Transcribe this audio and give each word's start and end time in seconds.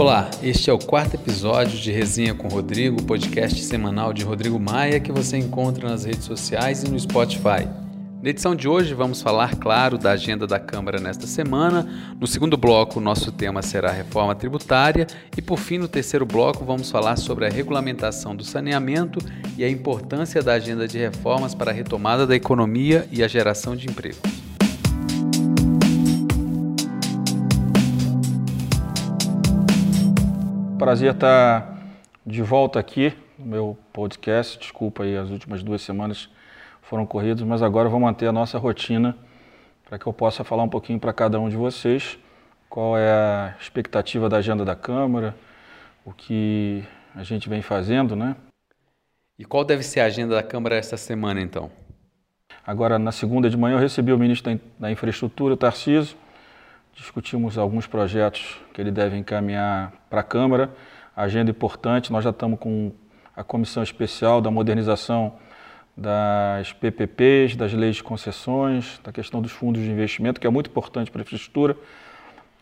Olá, 0.00 0.30
este 0.42 0.70
é 0.70 0.72
o 0.72 0.78
quarto 0.78 1.12
episódio 1.12 1.78
de 1.78 1.92
Resenha 1.92 2.34
com 2.34 2.48
Rodrigo, 2.48 3.02
podcast 3.02 3.62
semanal 3.62 4.14
de 4.14 4.24
Rodrigo 4.24 4.58
Maia 4.58 4.98
que 4.98 5.12
você 5.12 5.36
encontra 5.36 5.86
nas 5.86 6.06
redes 6.06 6.24
sociais 6.24 6.82
e 6.82 6.90
no 6.90 6.98
Spotify. 6.98 7.68
Na 8.22 8.30
edição 8.30 8.56
de 8.56 8.66
hoje 8.66 8.94
vamos 8.94 9.20
falar, 9.20 9.56
claro, 9.56 9.98
da 9.98 10.12
agenda 10.12 10.46
da 10.46 10.58
Câmara 10.58 10.98
nesta 10.98 11.26
semana. 11.26 11.86
No 12.18 12.26
segundo 12.26 12.56
bloco, 12.56 12.98
nosso 12.98 13.30
tema 13.30 13.60
será 13.60 13.90
a 13.90 13.92
reforma 13.92 14.34
tributária. 14.34 15.06
E 15.36 15.42
por 15.42 15.58
fim, 15.58 15.76
no 15.76 15.86
terceiro 15.86 16.24
bloco, 16.24 16.64
vamos 16.64 16.90
falar 16.90 17.16
sobre 17.16 17.44
a 17.44 17.50
regulamentação 17.50 18.34
do 18.34 18.42
saneamento 18.42 19.18
e 19.58 19.62
a 19.62 19.68
importância 19.68 20.42
da 20.42 20.54
agenda 20.54 20.88
de 20.88 20.96
reformas 20.96 21.54
para 21.54 21.72
a 21.72 21.74
retomada 21.74 22.26
da 22.26 22.34
economia 22.34 23.06
e 23.12 23.22
a 23.22 23.28
geração 23.28 23.76
de 23.76 23.86
emprego. 23.86 24.16
Prazer 30.80 31.12
estar 31.12 31.76
de 32.24 32.40
volta 32.40 32.80
aqui 32.80 33.12
no 33.38 33.44
meu 33.44 33.78
podcast. 33.92 34.58
Desculpa 34.58 35.02
aí 35.02 35.14
as 35.14 35.28
últimas 35.28 35.62
duas 35.62 35.82
semanas 35.82 36.30
foram 36.80 37.04
corridos, 37.04 37.42
mas 37.42 37.62
agora 37.62 37.88
eu 37.88 37.90
vou 37.90 38.00
manter 38.00 38.26
a 38.26 38.32
nossa 38.32 38.56
rotina 38.56 39.14
para 39.84 39.98
que 39.98 40.06
eu 40.06 40.12
possa 40.14 40.42
falar 40.42 40.62
um 40.62 40.70
pouquinho 40.70 40.98
para 40.98 41.12
cada 41.12 41.38
um 41.38 41.50
de 41.50 41.56
vocês 41.56 42.18
qual 42.70 42.96
é 42.96 43.10
a 43.12 43.54
expectativa 43.60 44.26
da 44.26 44.38
agenda 44.38 44.64
da 44.64 44.74
Câmara, 44.74 45.36
o 46.02 46.14
que 46.14 46.82
a 47.14 47.22
gente 47.24 47.46
vem 47.46 47.60
fazendo, 47.60 48.16
né? 48.16 48.34
E 49.38 49.44
qual 49.44 49.66
deve 49.66 49.82
ser 49.82 50.00
a 50.00 50.06
agenda 50.06 50.34
da 50.34 50.42
Câmara 50.42 50.76
esta 50.76 50.96
semana, 50.96 51.42
então? 51.42 51.70
Agora, 52.66 52.98
na 52.98 53.12
segunda 53.12 53.50
de 53.50 53.56
manhã, 53.56 53.74
eu 53.74 53.80
recebi 53.80 54.14
o 54.14 54.18
ministro 54.18 54.58
da 54.78 54.90
Infraestrutura, 54.90 55.58
Tarciso, 55.58 56.16
discutimos 56.94 57.56
alguns 57.56 57.86
projetos 57.86 58.58
que 58.72 58.80
ele 58.80 58.90
deve 58.90 59.16
encaminhar 59.16 59.92
para 60.08 60.20
a 60.20 60.24
Câmara, 60.24 60.70
agenda 61.16 61.50
importante, 61.50 62.12
nós 62.12 62.24
já 62.24 62.30
estamos 62.30 62.58
com 62.58 62.92
a 63.36 63.44
comissão 63.44 63.82
especial 63.82 64.40
da 64.40 64.50
modernização 64.50 65.34
das 65.96 66.72
PPPs, 66.72 67.56
das 67.56 67.72
leis 67.72 67.96
de 67.96 68.02
concessões, 68.02 69.00
da 69.04 69.12
questão 69.12 69.42
dos 69.42 69.52
fundos 69.52 69.82
de 69.82 69.90
investimento, 69.90 70.40
que 70.40 70.46
é 70.46 70.50
muito 70.50 70.70
importante 70.70 71.10
para 71.10 71.20
a 71.20 71.24
infraestrutura. 71.24 71.76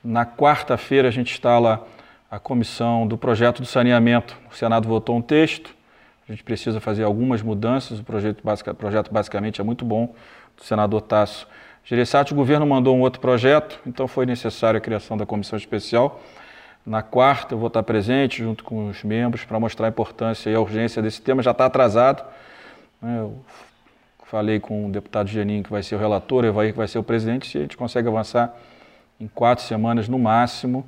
Na 0.03 0.27
quarta-feira, 0.27 1.09
a 1.09 1.11
gente 1.11 1.33
instala 1.33 1.87
a 2.31 2.39
comissão 2.39 3.07
do 3.07 3.17
projeto 3.17 3.61
do 3.61 3.67
saneamento. 3.67 4.37
O 4.51 4.55
Senado 4.55 4.89
votou 4.89 5.17
um 5.17 5.23
texto, 5.23 5.75
a 6.29 6.33
gente 6.33 6.45
precisa 6.45 6.81
fazer 6.81 7.05
algumas 7.05 7.43
mudanças. 7.43 8.01
O 8.01 8.05
projeto, 8.05 8.43
basic, 8.43 8.75
projeto 8.75 9.13
basicamente 9.13 9.61
é 9.61 9.65
muito 9.65 9.85
bom, 9.85 10.15
do 10.57 10.65
senador 10.65 11.03
Tasso 11.03 11.47
Gereissati. 11.89 12.35
O 12.35 12.37
governo 12.37 12.67
mandou 12.67 12.95
um 12.95 13.01
outro 13.01 13.19
projeto, 13.19 13.81
então 13.87 14.07
foi 14.07 14.27
necessária 14.27 14.77
a 14.77 14.81
criação 14.81 15.17
da 15.17 15.25
comissão 15.25 15.57
especial. 15.57 16.21
Na 16.85 17.01
quarta, 17.01 17.55
eu 17.55 17.59
vou 17.59 17.69
estar 17.69 17.83
presente 17.83 18.43
junto 18.43 18.63
com 18.63 18.89
os 18.89 19.03
membros 19.03 19.47
para 19.47 19.59
mostrar 19.59 19.87
a 19.87 19.89
importância 19.89 20.51
e 20.51 20.55
a 20.55 20.61
urgência 20.61 21.01
desse 21.01 21.23
tema. 21.23 21.43
Já 21.43 21.53
está 21.53 21.65
atrasado, 21.65 22.23
né? 23.01 23.21
Eu 23.21 23.43
falei 24.27 24.61
com 24.61 24.89
o 24.89 24.91
deputado 24.91 25.31
Geninho, 25.31 25.65
que 25.65 25.71
vai 25.71 25.83
ser 25.83 25.95
o 25.95 25.99
relator, 25.99 26.45
Evair, 26.45 26.73
que 26.73 26.77
vai 26.77 26.87
ser 26.87 26.99
o 26.99 27.03
presidente, 27.03 27.49
se 27.49 27.57
a 27.57 27.63
gente 27.63 27.75
consegue 27.75 28.07
avançar 28.07 28.55
em 29.19 29.27
quatro 29.27 29.65
semanas 29.65 30.11
no 30.11 30.19
máximo, 30.19 30.87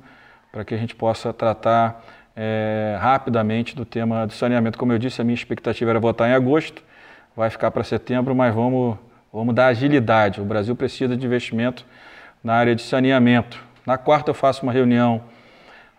para 0.51 0.63
que 0.63 0.75
a 0.75 0.77
gente 0.77 0.93
possa 0.93 1.33
tratar 1.33 2.05
é, 2.35 2.95
rapidamente 3.01 3.75
do 3.75 3.85
tema 3.85 4.27
do 4.27 4.33
saneamento. 4.33 4.77
Como 4.77 4.93
eu 4.93 4.99
disse, 4.99 5.19
a 5.19 5.23
minha 5.23 5.33
expectativa 5.33 5.89
era 5.89 5.99
votar 5.99 6.29
em 6.29 6.33
agosto, 6.33 6.83
vai 7.35 7.49
ficar 7.49 7.71
para 7.71 7.83
setembro, 7.83 8.35
mas 8.35 8.53
vamos, 8.53 8.99
vamos 9.31 9.55
dar 9.55 9.67
agilidade. 9.67 10.41
O 10.41 10.45
Brasil 10.45 10.75
precisa 10.75 11.15
de 11.15 11.25
investimento 11.25 11.85
na 12.43 12.53
área 12.53 12.75
de 12.75 12.81
saneamento. 12.81 13.63
Na 13.85 13.97
quarta 13.97 14.29
eu 14.29 14.35
faço 14.35 14.63
uma 14.63 14.71
reunião 14.71 15.23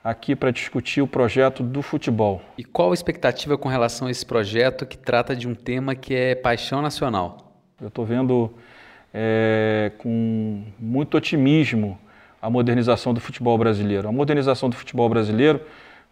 aqui 0.05 0.35
para 0.35 0.51
discutir 0.51 1.01
o 1.01 1.07
projeto 1.07 1.63
do 1.63 1.81
futebol. 1.81 2.43
E 2.59 2.65
qual 2.65 2.91
a 2.91 2.95
expectativa 2.95 3.57
com 3.57 3.69
relação 3.69 4.09
a 4.09 4.11
esse 4.11 4.27
projeto 4.27 4.85
que 4.85 4.99
trata 4.99 5.35
de 5.35 5.49
um 5.49 5.55
tema 5.55 5.95
que 5.95 6.15
é 6.15 6.35
paixão 6.35 6.83
nacional? 6.83 7.53
Eu 7.81 7.89
estou 7.89 8.05
vendo 8.05 8.53
é, 9.15 9.93
com 9.99 10.65
muito 10.79 11.17
otimismo 11.17 11.99
a 12.41 12.51
modernização 12.51 13.15
do 13.15 13.21
futebol 13.21 13.57
brasileiro. 13.57 14.09
A 14.09 14.13
modernização 14.13 14.69
do 14.69 14.77
futebol 14.77 15.09
brasileiro 15.09 15.61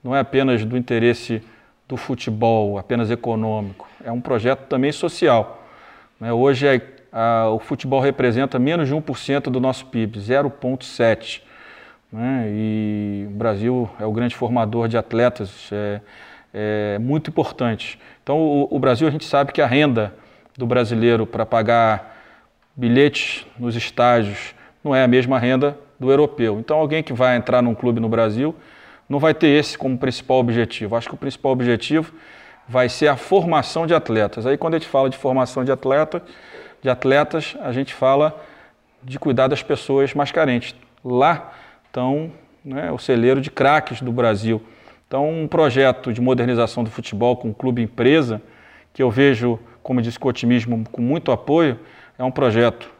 não 0.03 0.15
é 0.15 0.21
apenas 0.21 0.65
do 0.65 0.77
interesse 0.77 1.43
do 1.89 1.97
futebol, 1.97 2.79
apenas 2.79 3.11
econômico, 3.11 3.89
é 4.05 4.13
um 4.13 4.21
projeto 4.21 4.69
também 4.69 4.93
social. 4.93 5.67
Né? 6.21 6.33
Hoje 6.33 6.69
é, 7.13 7.17
a, 7.17 7.49
o 7.51 7.59
futebol 7.59 8.01
representa 8.01 8.59
menos 8.59 8.89
de 8.89 8.95
1% 8.95 9.43
do 9.45 9.61
nosso 9.61 9.87
PIB, 9.87 10.19
0,7%. 10.19 11.43
Né? 12.13 12.47
E 12.51 13.27
o 13.29 13.35
Brasil 13.37 13.89
é 13.99 14.05
o 14.05 14.13
grande 14.13 14.35
formador 14.35 14.89
de 14.89 14.97
atletas, 14.97 15.71
é, 15.73 16.01
é 16.53 16.99
muito 16.99 17.31
importante. 17.31 17.99
Então, 18.23 18.39
o, 18.39 18.69
o, 18.71 18.79
Brasil, 18.79 19.07
a 19.07 19.11
gente 19.11 19.25
sabe 19.25 19.53
que 19.53 19.63
a 19.63 19.67
renda 19.67 20.13
do 20.57 20.67
brasileiro 20.67 21.27
para 21.27 21.47
pagar 21.47 22.17
bilhetes 22.75 23.47
nos 23.59 23.77
estádios 23.77 24.55
não 24.83 24.95
é 24.95 25.05
a 25.05 25.09
mesma 25.09 25.39
renda 25.39 25.79
do 25.99 26.11
europeu. 26.11 26.59
Então, 26.59 26.79
alguém 26.79 27.03
que 27.03 27.13
vai 27.13 27.37
entrar 27.37 27.63
num 27.63 27.75
clube 27.75 28.01
no 28.01 28.09
Brasil 28.09 28.55
não 29.09 29.19
vai 29.19 29.35
ter 29.35 29.49
esse 29.49 29.77
como 29.77 29.99
principal 29.99 30.39
objetivo. 30.39 30.97
Acho 30.97 31.09
que 31.09 31.15
o 31.15 31.19
principal 31.19 31.53
objetivo 31.53 32.13
vai 32.69 32.89
ser 32.89 33.09
a 33.09 33.17
formação 33.17 33.87
de 33.87 33.93
atletas. 33.93 34.47
Aí, 34.47 34.57
quando 34.57 34.75
a 34.75 34.79
gente 34.79 34.89
fala 34.89 35.11
de 35.11 35.19
formação 35.19 35.65
de, 35.65 35.73
atleta, 35.73 36.23
de 36.83 36.89
atletas, 36.89 37.57
a 37.61 37.73
gente 37.73 37.95
fala 37.95 38.39
de 39.03 39.19
cuidar 39.19 39.49
das 39.49 39.63
pessoas 39.63 40.15
mais 40.15 40.31
carentes. 40.31 40.75
Lá, 41.05 41.53
então, 41.91 42.31
né, 42.65 42.91
o 42.93 42.99
celeiro 42.99 43.41
de 43.41 43.51
craques 43.51 44.01
do 44.01 44.13
Brasil. 44.13 44.63
Então, 45.07 45.29
um 45.29 45.49
projeto 45.49 46.13
de 46.13 46.21
modernização 46.21 46.85
do 46.85 46.91
futebol 46.91 47.37
com 47.37 47.53
clube 47.53 47.83
empresa, 47.83 48.41
que 48.93 49.03
eu 49.03 49.11
vejo, 49.11 49.59
como 49.83 50.01
disse, 50.01 50.19
com 50.19 50.29
otimismo, 50.29 50.85
com 50.91 51.03
muito 51.03 51.33
apoio, 51.33 51.81
é 52.19 52.25
um 52.25 52.31
projeto 52.31 52.91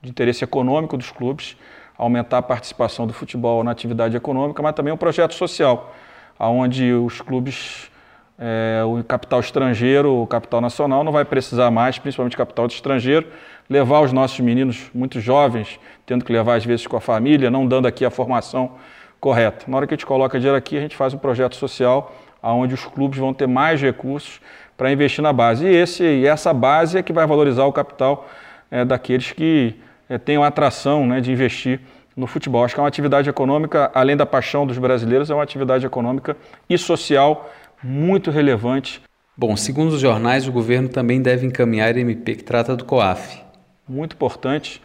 de 0.00 0.10
interesse 0.10 0.44
econômico 0.44 0.96
dos 0.96 1.10
clubes, 1.10 1.56
aumentar 1.96 2.38
a 2.38 2.42
participação 2.42 3.06
do 3.06 3.12
futebol 3.12 3.64
na 3.64 3.72
atividade 3.72 4.16
econômica, 4.16 4.62
mas 4.62 4.74
também 4.74 4.92
um 4.92 4.96
projeto 4.96 5.34
social, 5.34 5.94
onde 6.38 6.92
os 6.92 7.20
clubes, 7.20 7.90
é, 8.38 8.82
o 8.84 9.02
capital 9.02 9.40
estrangeiro, 9.40 10.22
o 10.22 10.26
capital 10.26 10.60
nacional, 10.60 11.02
não 11.02 11.10
vai 11.10 11.24
precisar 11.24 11.70
mais, 11.70 11.98
principalmente 11.98 12.36
capital 12.36 12.66
estrangeiro, 12.66 13.26
levar 13.68 14.00
os 14.00 14.12
nossos 14.12 14.38
meninos 14.40 14.90
muito 14.94 15.20
jovens, 15.20 15.78
tendo 16.06 16.24
que 16.24 16.32
levar 16.32 16.54
às 16.54 16.64
vezes 16.64 16.86
com 16.86 16.96
a 16.96 17.00
família, 17.00 17.50
não 17.50 17.66
dando 17.66 17.86
aqui 17.86 18.04
a 18.04 18.10
formação 18.10 18.72
correta. 19.20 19.64
Na 19.66 19.76
hora 19.76 19.86
que 19.86 19.94
a 19.94 19.96
gente 19.96 20.06
coloca 20.06 20.38
dinheiro 20.38 20.56
aqui, 20.56 20.76
a 20.76 20.80
gente 20.80 20.96
faz 20.96 21.12
um 21.12 21.18
projeto 21.18 21.56
social 21.56 22.14
onde 22.40 22.74
os 22.74 22.84
clubes 22.84 23.18
vão 23.18 23.34
ter 23.34 23.48
mais 23.48 23.80
recursos 23.80 24.40
para 24.76 24.92
investir 24.92 25.22
na 25.22 25.32
base. 25.32 25.66
E, 25.66 25.74
esse, 25.74 26.04
e 26.04 26.26
essa 26.26 26.54
base 26.54 26.98
é 26.98 27.02
que 27.02 27.12
vai 27.12 27.26
valorizar 27.26 27.64
o 27.64 27.72
capital 27.72 28.28
é, 28.70 28.84
daqueles 28.84 29.32
que 29.32 29.74
é, 30.08 30.36
a 30.36 30.46
atração 30.46 31.06
né, 31.06 31.20
de 31.20 31.32
investir 31.32 31.80
no 32.16 32.26
futebol. 32.26 32.64
Acho 32.64 32.74
que 32.74 32.80
é 32.80 32.82
uma 32.82 32.88
atividade 32.88 33.28
econômica, 33.28 33.90
além 33.94 34.16
da 34.16 34.24
paixão 34.24 34.66
dos 34.66 34.78
brasileiros, 34.78 35.30
é 35.30 35.34
uma 35.34 35.42
atividade 35.42 35.84
econômica 35.84 36.36
e 36.68 36.78
social 36.78 37.50
muito 37.82 38.30
relevante. 38.30 39.02
Bom, 39.36 39.56
segundo 39.56 39.92
os 39.92 40.00
jornais, 40.00 40.48
o 40.48 40.52
governo 40.52 40.88
também 40.88 41.22
deve 41.22 41.46
encaminhar 41.46 41.94
a 41.94 42.00
MP 42.00 42.36
que 42.36 42.44
trata 42.44 42.76
do 42.76 42.84
COAF 42.84 43.48
muito 43.88 44.14
importante 44.14 44.82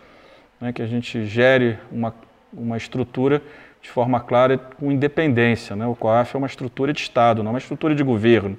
né, 0.61 0.71
que 0.71 0.81
a 0.81 0.87
gente 0.87 1.25
gere 1.25 1.77
uma, 1.91 2.15
uma 2.53 2.77
estrutura 2.77 3.41
de 3.81 3.89
forma 3.89 4.19
clara 4.21 4.57
com 4.57 4.91
independência. 4.91 5.75
Né? 5.75 5.85
O 5.85 5.95
COAF 5.95 6.35
é 6.35 6.37
uma 6.37 6.47
estrutura 6.47 6.93
de 6.93 7.01
Estado, 7.01 7.43
não 7.43 7.49
é 7.49 7.53
uma 7.53 7.59
estrutura 7.59 7.93
de 7.93 8.01
governo. 8.01 8.57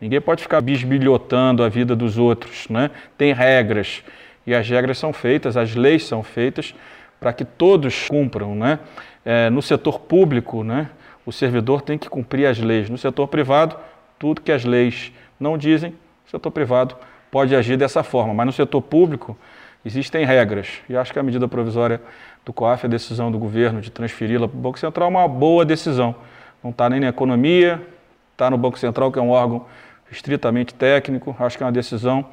Ninguém 0.00 0.20
pode 0.20 0.42
ficar 0.42 0.60
bisbilhotando 0.60 1.62
a 1.62 1.68
vida 1.68 1.94
dos 1.94 2.18
outros. 2.18 2.68
Né? 2.68 2.90
Tem 3.16 3.32
regras 3.32 4.02
e 4.44 4.52
as 4.52 4.68
regras 4.68 4.98
são 4.98 5.12
feitas, 5.12 5.56
as 5.56 5.74
leis 5.76 6.04
são 6.04 6.22
feitas 6.22 6.74
para 7.20 7.32
que 7.32 7.44
todos 7.44 8.08
cumpram. 8.08 8.56
Né? 8.56 8.80
É, 9.24 9.48
no 9.48 9.62
setor 9.62 10.00
público, 10.00 10.64
né, 10.64 10.90
o 11.26 11.32
servidor 11.32 11.82
tem 11.82 11.98
que 11.98 12.08
cumprir 12.08 12.46
as 12.46 12.58
leis. 12.58 12.88
No 12.90 12.98
setor 12.98 13.28
privado, 13.28 13.76
tudo 14.18 14.40
que 14.40 14.52
as 14.52 14.64
leis 14.64 15.12
não 15.38 15.58
dizem, 15.58 15.94
o 16.26 16.30
setor 16.30 16.50
privado 16.50 16.96
pode 17.30 17.54
agir 17.54 17.76
dessa 17.76 18.02
forma. 18.02 18.32
Mas 18.34 18.46
no 18.46 18.52
setor 18.52 18.80
público, 18.80 19.36
Existem 19.84 20.24
regras, 20.24 20.80
e 20.88 20.96
acho 20.96 21.12
que 21.12 21.18
a 21.18 21.22
medida 21.22 21.46
provisória 21.46 22.00
do 22.42 22.54
COAF, 22.54 22.86
a 22.86 22.88
decisão 22.88 23.30
do 23.30 23.38
governo 23.38 23.82
de 23.82 23.90
transferi-la 23.90 24.48
para 24.48 24.56
o 24.56 24.60
Banco 24.60 24.78
Central, 24.78 25.08
é 25.08 25.10
uma 25.10 25.28
boa 25.28 25.62
decisão. 25.62 26.14
Não 26.62 26.70
está 26.70 26.88
nem 26.88 27.00
na 27.00 27.08
economia, 27.08 27.86
está 28.32 28.48
no 28.48 28.56
Banco 28.56 28.78
Central, 28.78 29.12
que 29.12 29.18
é 29.18 29.22
um 29.22 29.28
órgão 29.28 29.66
estritamente 30.10 30.72
técnico. 30.72 31.36
Acho 31.38 31.58
que 31.58 31.62
é 31.62 31.66
uma 31.66 31.72
decisão 31.72 32.24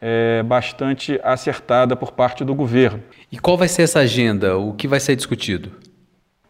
é, 0.00 0.42
bastante 0.44 1.20
acertada 1.22 1.94
por 1.94 2.12
parte 2.12 2.42
do 2.42 2.54
governo. 2.54 3.02
E 3.30 3.38
qual 3.38 3.58
vai 3.58 3.68
ser 3.68 3.82
essa 3.82 3.98
agenda? 3.98 4.56
O 4.56 4.72
que 4.72 4.88
vai 4.88 4.98
ser 4.98 5.14
discutido? 5.14 5.72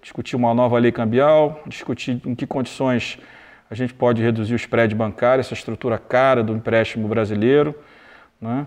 Discutir 0.04 0.36
uma 0.36 0.54
nova 0.54 0.78
lei 0.78 0.92
cambial, 0.92 1.60
discutir 1.66 2.20
em 2.24 2.36
que 2.36 2.46
condições 2.46 3.18
a 3.68 3.74
gente 3.74 3.92
pode 3.92 4.22
reduzir 4.22 4.52
o 4.52 4.56
spread 4.56 4.94
bancário, 4.94 5.40
essa 5.40 5.54
estrutura 5.54 5.98
cara 5.98 6.44
do 6.44 6.54
empréstimo 6.54 7.08
brasileiro. 7.08 7.74
Né? 8.40 8.66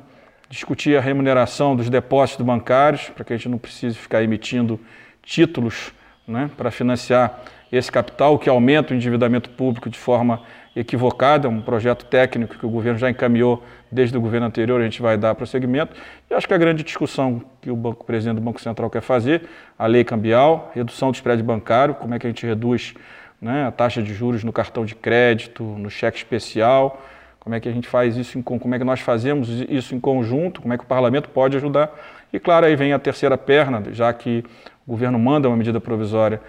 discutir 0.49 0.97
a 0.97 1.01
remuneração 1.01 1.75
dos 1.75 1.89
depósitos 1.89 2.45
bancários, 2.45 3.09
para 3.09 3.23
que 3.23 3.33
a 3.33 3.37
gente 3.37 3.49
não 3.49 3.57
precise 3.57 3.97
ficar 3.97 4.23
emitindo 4.23 4.79
títulos 5.21 5.91
né, 6.27 6.49
para 6.57 6.71
financiar 6.71 7.41
esse 7.71 7.91
capital, 7.91 8.39
que 8.39 8.49
aumenta 8.49 8.93
o 8.93 8.95
endividamento 8.95 9.49
público 9.49 9.89
de 9.89 9.97
forma 9.97 10.41
equivocada, 10.79 11.49
um 11.49 11.59
projeto 11.59 12.05
técnico 12.05 12.55
que 12.55 12.65
o 12.65 12.69
governo 12.69 12.99
já 12.99 13.09
encaminhou 13.09 13.63
desde 13.91 14.15
o 14.15 14.21
governo 14.21 14.45
anterior, 14.45 14.79
a 14.79 14.83
gente 14.83 15.01
vai 15.01 15.17
dar 15.17 15.33
prosseguimento. 15.33 15.95
E 16.29 16.33
acho 16.33 16.47
que 16.47 16.53
a 16.53 16.57
grande 16.57 16.83
discussão 16.83 17.41
que 17.59 17.71
o, 17.71 17.75
banco, 17.75 18.03
o 18.03 18.05
presidente 18.05 18.35
do 18.35 18.41
Banco 18.41 18.61
Central 18.61 18.89
quer 18.89 19.01
fazer, 19.01 19.43
a 19.77 19.87
lei 19.87 20.03
cambial, 20.03 20.71
redução 20.75 21.09
do 21.09 21.15
spread 21.15 21.41
bancário, 21.41 21.95
como 21.95 22.13
é 22.13 22.19
que 22.19 22.27
a 22.27 22.29
gente 22.29 22.45
reduz 22.45 22.93
né, 23.41 23.65
a 23.65 23.71
taxa 23.71 24.03
de 24.03 24.13
juros 24.13 24.43
no 24.43 24.53
cartão 24.53 24.85
de 24.85 24.93
crédito, 24.93 25.63
no 25.63 25.89
cheque 25.89 26.17
especial, 26.17 27.01
como 27.39 27.55
é 27.55 27.59
que 27.59 27.67
a 27.67 27.71
gente 27.71 27.87
faz 27.87 28.15
isso, 28.15 28.37
em, 28.37 28.41
como 28.43 28.75
é 28.75 28.77
que 28.77 28.83
nós 28.83 28.99
fazemos 28.99 29.49
isso 29.69 29.95
em 29.95 29.99
conjunto, 29.99 30.61
como 30.61 30.73
é 30.73 30.77
que 30.77 30.83
o 30.83 30.87
parlamento 30.87 31.29
pode 31.29 31.57
ajudar. 31.57 31.91
E 32.31 32.39
claro, 32.39 32.67
aí 32.67 32.75
vem 32.75 32.93
a 32.93 32.99
terceira 32.99 33.37
perna, 33.37 33.83
já 33.93 34.13
que 34.13 34.43
o 34.85 34.91
governo 34.91 35.17
manda 35.17 35.47
uma 35.47 35.57
medida 35.57 35.79
provisória 35.79 36.39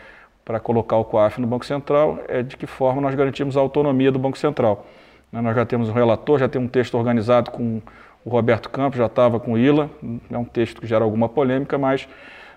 para 0.49 0.59
colocar 0.59 0.97
o 0.97 1.05
COAF 1.05 1.43
no 1.43 1.47
Banco 1.47 1.67
Central, 1.67 2.21
é 2.27 2.43
de 2.43 2.56
que 2.56 2.67
forma 2.67 3.03
nós 3.03 3.15
garantimos 3.15 3.55
a 3.55 3.61
autonomia 3.61 4.11
do 4.11 4.19
Banco 4.19 4.39
Central. 4.39 4.87
Né, 5.31 5.43
nós 5.43 5.55
já 5.55 5.67
temos 5.67 5.91
um 5.91 5.93
relator, 5.93 6.39
já 6.39 6.49
tem 6.49 6.59
um 6.59 6.67
texto 6.67 6.95
organizado 6.97 7.50
com 7.50 7.83
o 8.25 8.31
Roberto 8.31 8.71
Campos, 8.71 8.99
já 8.99 9.05
estava 9.05 9.39
com 9.39 9.53
o 9.53 9.59
ILA, 9.59 9.91
é 10.31 10.39
um 10.39 10.47
texto 10.47 10.81
que 10.81 10.87
gera 10.87 11.05
alguma 11.05 11.29
polêmica, 11.29 11.77
mas 11.77 12.09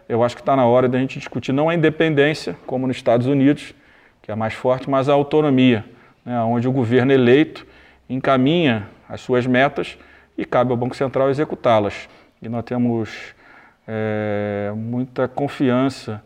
eu 0.07 0.23
acho 0.23 0.38
que 0.38 0.41
está 0.41 0.55
na 0.55 0.65
hora 0.65 0.88
da 0.88 0.97
gente 0.99 1.19
discutir 1.19 1.51
não 1.51 1.67
a 1.67 1.75
independência, 1.75 2.55
como 2.65 2.88
nos 2.88 2.95
Estados 2.95 3.27
Unidos, 3.27 3.75
que 4.21 4.31
é 4.31 4.35
mais 4.35 4.53
forte, 4.53 4.89
mas 4.89 5.09
a 5.09 5.13
autonomia, 5.13 5.83
né, 6.23 6.39
onde 6.43 6.69
o 6.69 6.71
governo 6.71 7.11
eleito 7.11 7.67
encaminha 8.09 8.88
as 9.09 9.19
suas 9.19 9.45
metas 9.45 9.97
e 10.38 10.45
cabe 10.45 10.71
ao 10.71 10.77
Banco 10.77 10.95
Central 10.95 11.29
executá-las. 11.29 12.07
E 12.41 12.47
nós 12.47 12.63
temos 12.63 13.35
é, 13.85 14.71
muita 14.73 15.27
confiança 15.27 16.23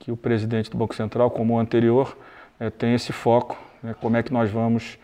que 0.00 0.10
o 0.10 0.16
presidente 0.16 0.70
do 0.70 0.76
Banco 0.76 0.94
Central, 0.94 1.30
como 1.30 1.54
o 1.54 1.58
anterior, 1.58 2.16
é, 2.58 2.68
tem 2.68 2.94
esse 2.94 3.12
foco, 3.12 3.56
né, 3.82 3.94
como 4.00 4.16
é 4.16 4.22
que 4.22 4.32
nós 4.32 4.50
vamos, 4.50 4.98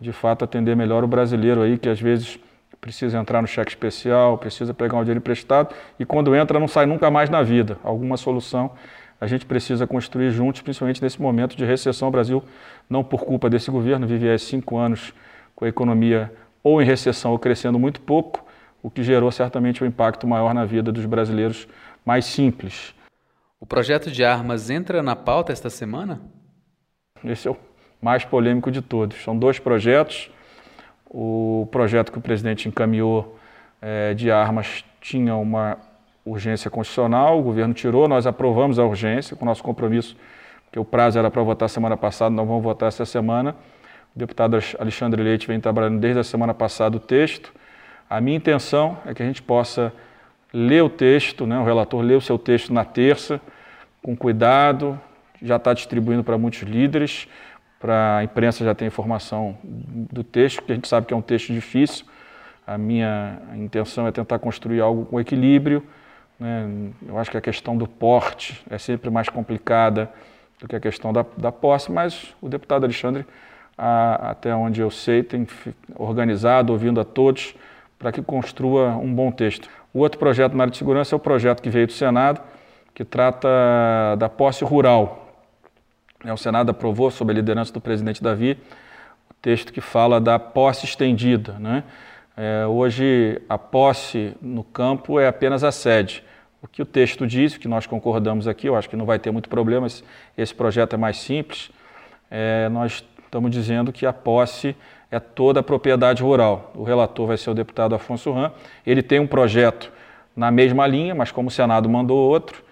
de 0.00 0.12
fato, 0.12 0.44
atender 0.44 0.76
melhor 0.76 1.02
o 1.02 1.08
brasileiro 1.08 1.62
aí, 1.62 1.76
que 1.76 1.88
às 1.88 2.00
vezes 2.00 2.38
precisa 2.80 3.18
entrar 3.18 3.40
no 3.40 3.48
cheque 3.48 3.70
especial, 3.70 4.36
precisa 4.36 4.74
pegar 4.74 4.98
um 4.98 5.00
dinheiro 5.00 5.18
emprestado 5.18 5.74
e 5.98 6.04
quando 6.04 6.36
entra 6.36 6.60
não 6.60 6.68
sai 6.68 6.84
nunca 6.84 7.10
mais 7.10 7.30
na 7.30 7.42
vida. 7.42 7.78
Alguma 7.82 8.18
solução 8.18 8.72
a 9.18 9.26
gente 9.26 9.46
precisa 9.46 9.86
construir 9.86 10.30
juntos, 10.30 10.60
principalmente 10.60 11.02
nesse 11.02 11.20
momento 11.20 11.56
de 11.56 11.64
recessão. 11.64 12.08
O 12.08 12.10
Brasil, 12.10 12.44
não 12.90 13.02
por 13.02 13.24
culpa 13.24 13.48
desse 13.48 13.70
governo, 13.70 14.06
vive 14.06 14.30
há 14.30 14.38
cinco 14.38 14.76
anos 14.76 15.14
com 15.56 15.64
a 15.64 15.68
economia 15.68 16.30
ou 16.62 16.82
em 16.82 16.84
recessão 16.84 17.30
ou 17.30 17.38
crescendo 17.38 17.78
muito 17.78 18.02
pouco, 18.02 18.44
o 18.82 18.90
que 18.90 19.02
gerou 19.02 19.32
certamente 19.32 19.82
um 19.82 19.86
impacto 19.86 20.26
maior 20.26 20.52
na 20.52 20.66
vida 20.66 20.92
dos 20.92 21.06
brasileiros 21.06 21.66
mais 22.04 22.26
simples. 22.26 22.94
O 23.64 23.66
projeto 23.66 24.10
de 24.10 24.22
armas 24.22 24.68
entra 24.68 25.02
na 25.02 25.16
pauta 25.16 25.50
esta 25.50 25.70
semana? 25.70 26.20
Esse 27.24 27.48
é 27.48 27.50
o 27.50 27.56
mais 27.98 28.22
polêmico 28.22 28.70
de 28.70 28.82
todos. 28.82 29.24
São 29.24 29.34
dois 29.38 29.58
projetos. 29.58 30.30
O 31.08 31.66
projeto 31.72 32.12
que 32.12 32.18
o 32.18 32.20
presidente 32.20 32.68
encaminhou 32.68 33.38
é, 33.80 34.12
de 34.12 34.30
armas 34.30 34.84
tinha 35.00 35.34
uma 35.34 35.78
urgência 36.26 36.70
constitucional, 36.70 37.40
o 37.40 37.42
governo 37.42 37.72
tirou, 37.72 38.06
nós 38.06 38.26
aprovamos 38.26 38.78
a 38.78 38.84
urgência 38.84 39.34
com 39.34 39.46
nosso 39.46 39.62
compromisso, 39.62 40.14
que 40.70 40.78
o 40.78 40.84
prazo 40.84 41.18
era 41.18 41.30
para 41.30 41.42
votar 41.42 41.70
semana 41.70 41.96
passada, 41.96 42.34
nós 42.34 42.46
vamos 42.46 42.62
votar 42.62 42.88
essa 42.88 43.06
semana. 43.06 43.56
O 44.14 44.18
deputado 44.18 44.58
Alexandre 44.78 45.22
Leite 45.22 45.46
vem 45.46 45.58
trabalhando 45.58 45.98
desde 45.98 46.20
a 46.20 46.24
semana 46.24 46.52
passada 46.52 46.98
o 46.98 47.00
texto. 47.00 47.50
A 48.10 48.20
minha 48.20 48.36
intenção 48.36 48.98
é 49.06 49.14
que 49.14 49.22
a 49.22 49.26
gente 49.26 49.40
possa 49.40 49.90
ler 50.52 50.82
o 50.82 50.90
texto, 50.90 51.46
né, 51.46 51.58
o 51.58 51.64
relator 51.64 52.02
lê 52.02 52.14
o 52.14 52.20
seu 52.20 52.38
texto 52.38 52.70
na 52.70 52.84
terça, 52.84 53.40
com 54.04 54.14
cuidado, 54.14 55.00
já 55.40 55.56
está 55.56 55.72
distribuindo 55.72 56.22
para 56.22 56.36
muitos 56.36 56.60
líderes, 56.60 57.26
para 57.80 58.18
a 58.18 58.24
imprensa 58.24 58.62
já 58.62 58.74
tem 58.74 58.86
informação 58.86 59.56
do 59.64 60.22
texto, 60.22 60.62
que 60.62 60.72
a 60.72 60.74
gente 60.74 60.86
sabe 60.86 61.06
que 61.06 61.14
é 61.14 61.16
um 61.16 61.22
texto 61.22 61.54
difícil. 61.54 62.04
A 62.66 62.76
minha 62.76 63.38
intenção 63.56 64.06
é 64.06 64.12
tentar 64.12 64.38
construir 64.38 64.82
algo 64.82 65.06
com 65.06 65.18
equilíbrio. 65.18 65.82
Né? 66.38 66.68
Eu 67.06 67.18
acho 67.18 67.30
que 67.30 67.36
a 67.38 67.40
questão 67.40 67.76
do 67.76 67.88
porte 67.88 68.62
é 68.68 68.76
sempre 68.76 69.08
mais 69.08 69.30
complicada 69.30 70.10
do 70.60 70.68
que 70.68 70.76
a 70.76 70.80
questão 70.80 71.12
da, 71.12 71.24
da 71.36 71.50
posse, 71.50 71.90
mas 71.90 72.34
o 72.42 72.48
deputado 72.48 72.84
Alexandre 72.84 73.24
a, 73.76 74.30
até 74.30 74.54
onde 74.54 74.82
eu 74.82 74.90
sei, 74.90 75.22
tem 75.22 75.46
organizado, 75.96 76.72
ouvindo 76.72 77.00
a 77.00 77.04
todos, 77.04 77.54
para 77.98 78.12
que 78.12 78.22
construa 78.22 78.96
um 78.96 79.12
bom 79.12 79.32
texto. 79.32 79.68
O 79.92 80.00
outro 80.00 80.18
projeto 80.18 80.54
na 80.54 80.64
área 80.64 80.70
de 80.70 80.76
segurança 80.76 81.14
é 81.14 81.16
o 81.16 81.20
projeto 81.20 81.62
que 81.62 81.70
veio 81.70 81.86
do 81.86 81.92
Senado, 81.92 82.40
que 82.94 83.04
trata 83.04 83.48
da 84.18 84.28
posse 84.28 84.64
rural. 84.64 85.42
É, 86.24 86.32
o 86.32 86.36
Senado 86.36 86.70
aprovou, 86.70 87.10
sob 87.10 87.32
a 87.32 87.34
liderança 87.34 87.72
do 87.72 87.80
presidente 87.80 88.22
Davi, 88.22 88.56
o 89.28 89.34
texto 89.42 89.72
que 89.72 89.80
fala 89.80 90.20
da 90.20 90.38
posse 90.38 90.86
estendida. 90.86 91.54
Né? 91.58 91.82
É, 92.36 92.66
hoje, 92.66 93.42
a 93.48 93.58
posse 93.58 94.34
no 94.40 94.62
campo 94.62 95.18
é 95.18 95.26
apenas 95.26 95.64
a 95.64 95.72
sede. 95.72 96.22
O 96.62 96.68
que 96.68 96.80
o 96.80 96.86
texto 96.86 97.26
diz, 97.26 97.58
que 97.58 97.68
nós 97.68 97.86
concordamos 97.86 98.48
aqui, 98.48 98.68
eu 98.68 98.76
acho 98.76 98.88
que 98.88 98.96
não 98.96 99.04
vai 99.04 99.18
ter 99.18 99.30
muito 99.30 99.50
problema, 99.50 99.86
esse 100.38 100.54
projeto 100.54 100.94
é 100.94 100.96
mais 100.96 101.18
simples. 101.18 101.70
É, 102.30 102.68
nós 102.70 103.04
estamos 103.22 103.50
dizendo 103.50 103.92
que 103.92 104.06
a 104.06 104.12
posse 104.12 104.74
é 105.10 105.20
toda 105.20 105.60
a 105.60 105.62
propriedade 105.62 106.22
rural. 106.22 106.72
O 106.74 106.82
relator 106.82 107.26
vai 107.26 107.36
ser 107.36 107.50
o 107.50 107.54
deputado 107.54 107.94
Afonso 107.94 108.32
Ram. 108.32 108.50
Ele 108.86 109.02
tem 109.02 109.20
um 109.20 109.26
projeto 109.26 109.92
na 110.34 110.50
mesma 110.50 110.86
linha, 110.86 111.14
mas 111.14 111.30
como 111.30 111.48
o 111.48 111.50
Senado 111.50 111.88
mandou 111.88 112.16
outro, 112.16 112.63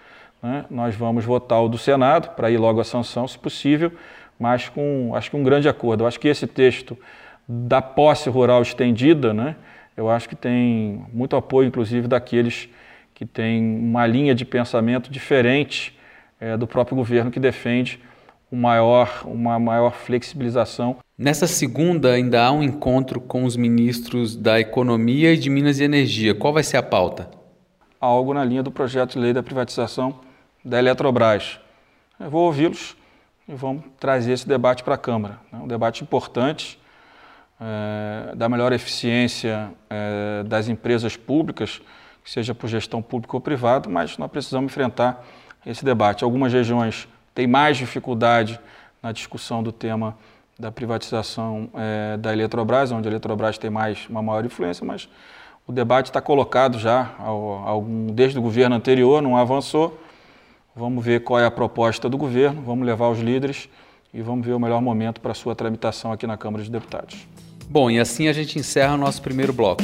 né, 0.43 0.65
nós 0.69 0.93
vamos 0.93 1.23
votar 1.23 1.63
o 1.63 1.69
do 1.69 1.77
Senado 1.77 2.35
para 2.35 2.51
ir 2.51 2.57
logo 2.57 2.81
à 2.81 2.83
sanção, 2.83 3.25
se 3.25 3.39
possível, 3.39 3.93
mas 4.37 4.67
com 4.67 5.13
acho 5.15 5.31
que 5.31 5.37
um 5.37 5.43
grande 5.43 5.69
acordo. 5.69 6.03
Eu 6.03 6.07
acho 6.07 6.19
que 6.19 6.27
esse 6.27 6.45
texto 6.45 6.97
da 7.47 7.81
posse 7.81 8.29
rural 8.29 8.61
estendida, 8.61 9.33
né, 9.33 9.55
eu 9.95 10.09
acho 10.09 10.27
que 10.27 10.35
tem 10.35 11.05
muito 11.13 11.37
apoio, 11.37 11.67
inclusive, 11.67 12.09
daqueles 12.09 12.67
que 13.13 13.25
têm 13.25 13.77
uma 13.79 14.05
linha 14.05 14.35
de 14.35 14.43
pensamento 14.43 15.09
diferente 15.09 15.97
é, 16.41 16.57
do 16.57 16.67
próprio 16.67 16.97
governo 16.97 17.31
que 17.31 17.39
defende 17.39 17.99
um 18.51 18.57
maior, 18.57 19.23
uma 19.25 19.57
maior 19.57 19.93
flexibilização. 19.93 20.97
Nessa 21.17 21.47
segunda, 21.47 22.11
ainda 22.11 22.43
há 22.43 22.51
um 22.51 22.61
encontro 22.61 23.21
com 23.21 23.45
os 23.45 23.55
ministros 23.55 24.35
da 24.35 24.59
Economia 24.59 25.33
e 25.33 25.37
de 25.37 25.49
Minas 25.49 25.79
e 25.79 25.83
Energia. 25.83 26.35
Qual 26.35 26.51
vai 26.51 26.63
ser 26.63 26.77
a 26.77 26.83
pauta? 26.83 27.29
Algo 27.99 28.33
na 28.33 28.43
linha 28.43 28.61
do 28.61 28.71
projeto 28.71 29.13
de 29.13 29.19
lei 29.19 29.31
da 29.31 29.41
privatização 29.41 30.19
da 30.63 30.79
Eletrobras. 30.79 31.59
Eu 32.19 32.29
vou 32.29 32.45
ouvi-los 32.45 32.95
e 33.47 33.53
vamos 33.53 33.83
trazer 33.99 34.33
esse 34.33 34.47
debate 34.47 34.83
para 34.83 34.95
a 34.95 34.97
Câmara. 34.97 35.39
É 35.51 35.57
um 35.57 35.67
debate 35.67 36.03
importante 36.03 36.79
é, 37.59 38.35
da 38.35 38.47
melhor 38.47 38.71
eficiência 38.71 39.71
é, 39.89 40.43
das 40.43 40.67
empresas 40.67 41.17
públicas, 41.17 41.81
seja 42.23 42.55
por 42.55 42.67
gestão 42.67 43.01
pública 43.01 43.35
ou 43.35 43.41
privada, 43.41 43.89
mas 43.89 44.17
nós 44.17 44.31
precisamos 44.31 44.71
enfrentar 44.71 45.23
esse 45.65 45.83
debate. 45.83 46.23
Algumas 46.23 46.53
regiões 46.53 47.07
tem 47.35 47.47
mais 47.47 47.77
dificuldade 47.77 48.59
na 49.01 49.11
discussão 49.11 49.61
do 49.61 49.71
tema 49.71 50.17
da 50.57 50.71
privatização 50.71 51.69
é, 51.73 52.15
da 52.17 52.31
Eletrobras, 52.31 52.91
onde 52.91 53.07
a 53.07 53.11
Eletrobras 53.11 53.57
tem 53.57 53.69
mais 53.69 54.07
uma 54.07 54.21
maior 54.21 54.45
influência, 54.45 54.85
mas 54.85 55.09
o 55.67 55.71
debate 55.71 56.07
está 56.07 56.21
colocado 56.21 56.77
já 56.77 57.11
algum, 57.17 58.07
desde 58.07 58.37
o 58.37 58.41
governo 58.41 58.75
anterior, 58.75 59.21
não 59.21 59.35
avançou. 59.35 60.02
Vamos 60.75 61.05
ver 61.05 61.23
qual 61.23 61.39
é 61.39 61.45
a 61.45 61.51
proposta 61.51 62.09
do 62.09 62.17
governo, 62.17 62.61
vamos 62.63 62.85
levar 62.85 63.09
os 63.09 63.19
líderes 63.19 63.69
e 64.11 64.21
vamos 64.21 64.45
ver 64.45 64.53
o 64.53 64.59
melhor 64.59 64.81
momento 64.81 65.21
para 65.21 65.33
sua 65.33 65.55
tramitação 65.55 66.11
aqui 66.11 66.25
na 66.25 66.35
Câmara 66.35 66.63
de 66.63 66.71
Deputados. 66.71 67.27
Bom, 67.69 67.91
e 67.91 67.99
assim 67.99 68.27
a 68.27 68.33
gente 68.33 68.57
encerra 68.57 68.95
o 68.95 68.97
nosso 68.97 69.21
primeiro 69.21 69.53
bloco. 69.53 69.83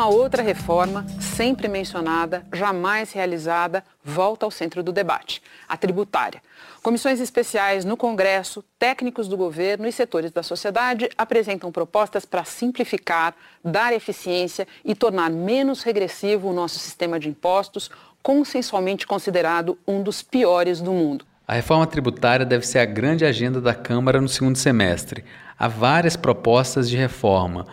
Uma 0.00 0.08
outra 0.08 0.42
reforma, 0.42 1.04
sempre 1.20 1.68
mencionada, 1.68 2.42
jamais 2.54 3.12
realizada, 3.12 3.84
volta 4.02 4.46
ao 4.46 4.50
centro 4.50 4.82
do 4.82 4.92
debate: 4.92 5.42
a 5.68 5.76
tributária. 5.76 6.40
Comissões 6.82 7.20
especiais 7.20 7.84
no 7.84 7.98
Congresso, 7.98 8.64
técnicos 8.78 9.28
do 9.28 9.36
governo 9.36 9.86
e 9.86 9.92
setores 9.92 10.32
da 10.32 10.42
sociedade 10.42 11.10
apresentam 11.18 11.70
propostas 11.70 12.24
para 12.24 12.46
simplificar, 12.46 13.34
dar 13.62 13.92
eficiência 13.92 14.66
e 14.82 14.94
tornar 14.94 15.28
menos 15.28 15.82
regressivo 15.82 16.48
o 16.48 16.54
nosso 16.54 16.78
sistema 16.78 17.20
de 17.20 17.28
impostos, 17.28 17.90
consensualmente 18.22 19.06
considerado 19.06 19.76
um 19.86 20.02
dos 20.02 20.22
piores 20.22 20.80
do 20.80 20.92
mundo. 20.92 21.26
A 21.46 21.52
reforma 21.52 21.86
tributária 21.86 22.46
deve 22.46 22.66
ser 22.66 22.78
a 22.78 22.86
grande 22.86 23.26
agenda 23.26 23.60
da 23.60 23.74
Câmara 23.74 24.18
no 24.18 24.30
segundo 24.30 24.56
semestre. 24.56 25.26
Há 25.58 25.68
várias 25.68 26.16
propostas 26.16 26.88
de 26.88 26.96
reforma 26.96 27.66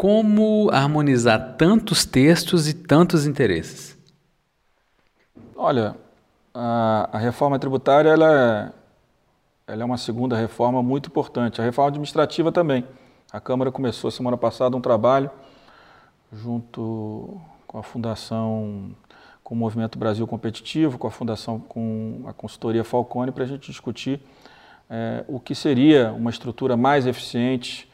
como 0.00 0.70
harmonizar 0.72 1.56
tantos 1.58 2.06
textos 2.06 2.66
e 2.66 2.72
tantos 2.72 3.26
interesses? 3.26 3.98
Olha, 5.54 5.94
a, 6.54 7.10
a 7.12 7.18
reforma 7.18 7.58
tributária 7.58 8.08
ela 8.08 8.72
é, 9.66 9.72
ela 9.74 9.82
é 9.82 9.84
uma 9.84 9.98
segunda 9.98 10.34
reforma 10.34 10.82
muito 10.82 11.10
importante. 11.10 11.60
A 11.60 11.64
reforma 11.64 11.90
administrativa 11.90 12.50
também. 12.50 12.86
A 13.30 13.38
Câmara 13.40 13.70
começou 13.70 14.10
semana 14.10 14.38
passada 14.38 14.74
um 14.74 14.80
trabalho 14.80 15.30
junto 16.32 17.38
com 17.66 17.76
a 17.76 17.82
Fundação 17.82 18.96
com 19.44 19.54
o 19.54 19.58
Movimento 19.58 19.98
Brasil 19.98 20.26
Competitivo, 20.26 20.96
com 20.96 21.08
a 21.08 21.10
Fundação, 21.10 21.60
com 21.60 22.22
a 22.26 22.32
consultoria 22.32 22.84
Falcone, 22.84 23.32
para 23.32 23.44
a 23.44 23.46
gente 23.46 23.70
discutir 23.70 24.18
é, 24.88 25.26
o 25.28 25.38
que 25.38 25.54
seria 25.54 26.10
uma 26.10 26.30
estrutura 26.30 26.74
mais 26.74 27.06
eficiente, 27.06 27.89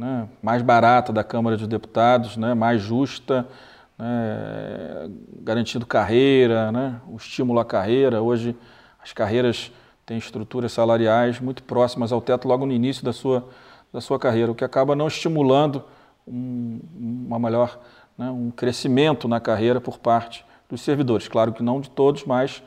né, 0.00 0.26
mais 0.42 0.62
barata 0.62 1.12
da 1.12 1.22
Câmara 1.22 1.58
dos 1.58 1.66
Deputados, 1.66 2.38
né, 2.38 2.54
mais 2.54 2.80
justa, 2.80 3.46
né, 3.98 5.10
garantindo 5.42 5.84
carreira, 5.84 6.72
né, 6.72 6.98
o 7.06 7.16
estímulo 7.16 7.60
à 7.60 7.66
carreira. 7.66 8.22
Hoje, 8.22 8.56
as 8.98 9.12
carreiras 9.12 9.70
têm 10.06 10.16
estruturas 10.16 10.72
salariais 10.72 11.38
muito 11.38 11.62
próximas 11.62 12.12
ao 12.12 12.20
teto 12.22 12.48
logo 12.48 12.64
no 12.64 12.72
início 12.72 13.04
da 13.04 13.12
sua, 13.12 13.46
da 13.92 14.00
sua 14.00 14.18
carreira, 14.18 14.50
o 14.50 14.54
que 14.54 14.64
acaba 14.64 14.96
não 14.96 15.06
estimulando 15.06 15.84
um, 16.26 16.80
uma 17.26 17.38
melhor, 17.38 17.78
né, 18.16 18.30
um 18.30 18.50
crescimento 18.50 19.28
na 19.28 19.38
carreira 19.38 19.82
por 19.82 19.98
parte 19.98 20.46
dos 20.66 20.80
servidores. 20.80 21.28
Claro 21.28 21.52
que 21.52 21.62
não 21.62 21.78
de 21.78 21.90
todos, 21.90 22.24
mas 22.24 22.62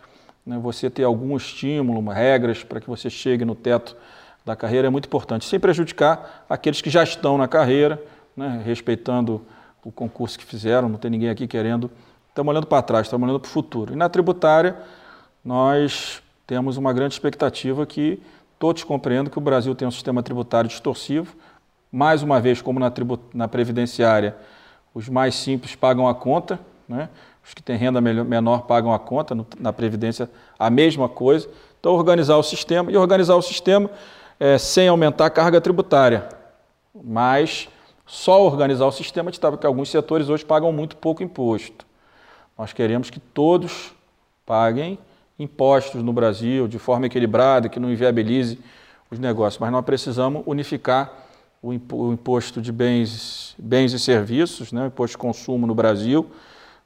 né, 0.45 0.59
você 0.59 0.87
ter 0.87 1.03
algum 1.03 1.35
estímulo, 1.35 2.07
regras 2.11 2.63
para 2.63 2.79
que 2.79 2.87
você 2.87 3.09
chegue 3.09 3.43
no 3.43 3.55
teto 3.55 3.97
da 4.45 4.55
carreira 4.55 4.87
é 4.87 4.89
muito 4.89 5.05
importante, 5.05 5.45
sem 5.45 5.59
prejudicar 5.59 6.45
aqueles 6.49 6.81
que 6.81 6.89
já 6.89 7.03
estão 7.03 7.37
na 7.37 7.47
carreira, 7.47 8.01
né, 8.35 8.61
respeitando 8.65 9.41
o 9.83 9.91
concurso 9.91 10.37
que 10.37 10.45
fizeram, 10.45 10.89
não 10.89 10.97
tem 10.97 11.11
ninguém 11.11 11.29
aqui 11.29 11.47
querendo. 11.47 11.89
Estamos 12.29 12.51
olhando 12.51 12.67
para 12.67 12.81
trás, 12.81 13.07
estamos 13.07 13.27
olhando 13.27 13.39
para 13.39 13.47
o 13.47 13.51
futuro. 13.51 13.93
E 13.93 13.95
na 13.95 14.09
tributária, 14.09 14.77
nós 15.43 16.21
temos 16.47 16.77
uma 16.77 16.91
grande 16.93 17.13
expectativa 17.13 17.85
que 17.85 18.21
todos 18.57 18.83
compreendam 18.83 19.31
que 19.31 19.37
o 19.37 19.41
Brasil 19.41 19.75
tem 19.75 19.87
um 19.87 19.91
sistema 19.91 20.23
tributário 20.23 20.69
distorsivo. 20.69 21.35
Mais 21.91 22.23
uma 22.23 22.39
vez, 22.41 22.61
como 22.61 22.79
na, 22.79 22.91
na 23.33 23.47
previdenciária, 23.47 24.35
os 24.93 25.09
mais 25.09 25.35
simples 25.35 25.75
pagam 25.75 26.07
a 26.07 26.15
conta, 26.15 26.59
né? 26.87 27.09
os 27.45 27.53
que 27.53 27.61
têm 27.61 27.75
renda 27.75 27.99
menor 27.99 28.61
pagam 28.61 28.93
a 28.93 28.99
conta, 28.99 29.35
na 29.59 29.73
Previdência 29.73 30.29
a 30.57 30.69
mesma 30.69 31.09
coisa. 31.09 31.49
Então, 31.79 31.93
organizar 31.93 32.37
o 32.37 32.43
sistema 32.43 32.89
e 32.89 32.95
organizar 32.95 33.35
o 33.35 33.41
sistema 33.41 33.89
é, 34.43 34.57
sem 34.57 34.89
aumentar 34.89 35.27
a 35.27 35.29
carga 35.29 35.61
tributária, 35.61 36.27
mas 36.93 37.69
só 38.05 38.45
organizar 38.45 38.85
o 38.85 38.91
sistema 38.91 39.31
de 39.31 39.39
porque 39.39 39.65
alguns 39.65 39.89
setores 39.89 40.27
hoje 40.27 40.43
pagam 40.43 40.69
muito 40.69 40.97
pouco 40.97 41.23
imposto. 41.23 41.85
Nós 42.57 42.73
queremos 42.73 43.09
que 43.09 43.21
todos 43.21 43.93
paguem 44.45 44.99
impostos 45.39 46.03
no 46.03 46.11
Brasil 46.11 46.67
de 46.67 46.77
forma 46.77 47.05
equilibrada, 47.05 47.69
que 47.69 47.79
não 47.79 47.89
inviabilize 47.89 48.59
os 49.09 49.17
negócios, 49.17 49.61
mas 49.61 49.71
nós 49.71 49.85
precisamos 49.85 50.43
unificar 50.45 51.13
o 51.61 51.71
imposto 52.11 52.61
de 52.61 52.73
bens, 52.73 53.55
bens 53.57 53.93
e 53.93 53.99
serviços, 53.99 54.73
né, 54.73 54.83
o 54.83 54.87
imposto 54.87 55.13
de 55.13 55.19
consumo 55.19 55.65
no 55.65 55.73
Brasil, 55.73 56.29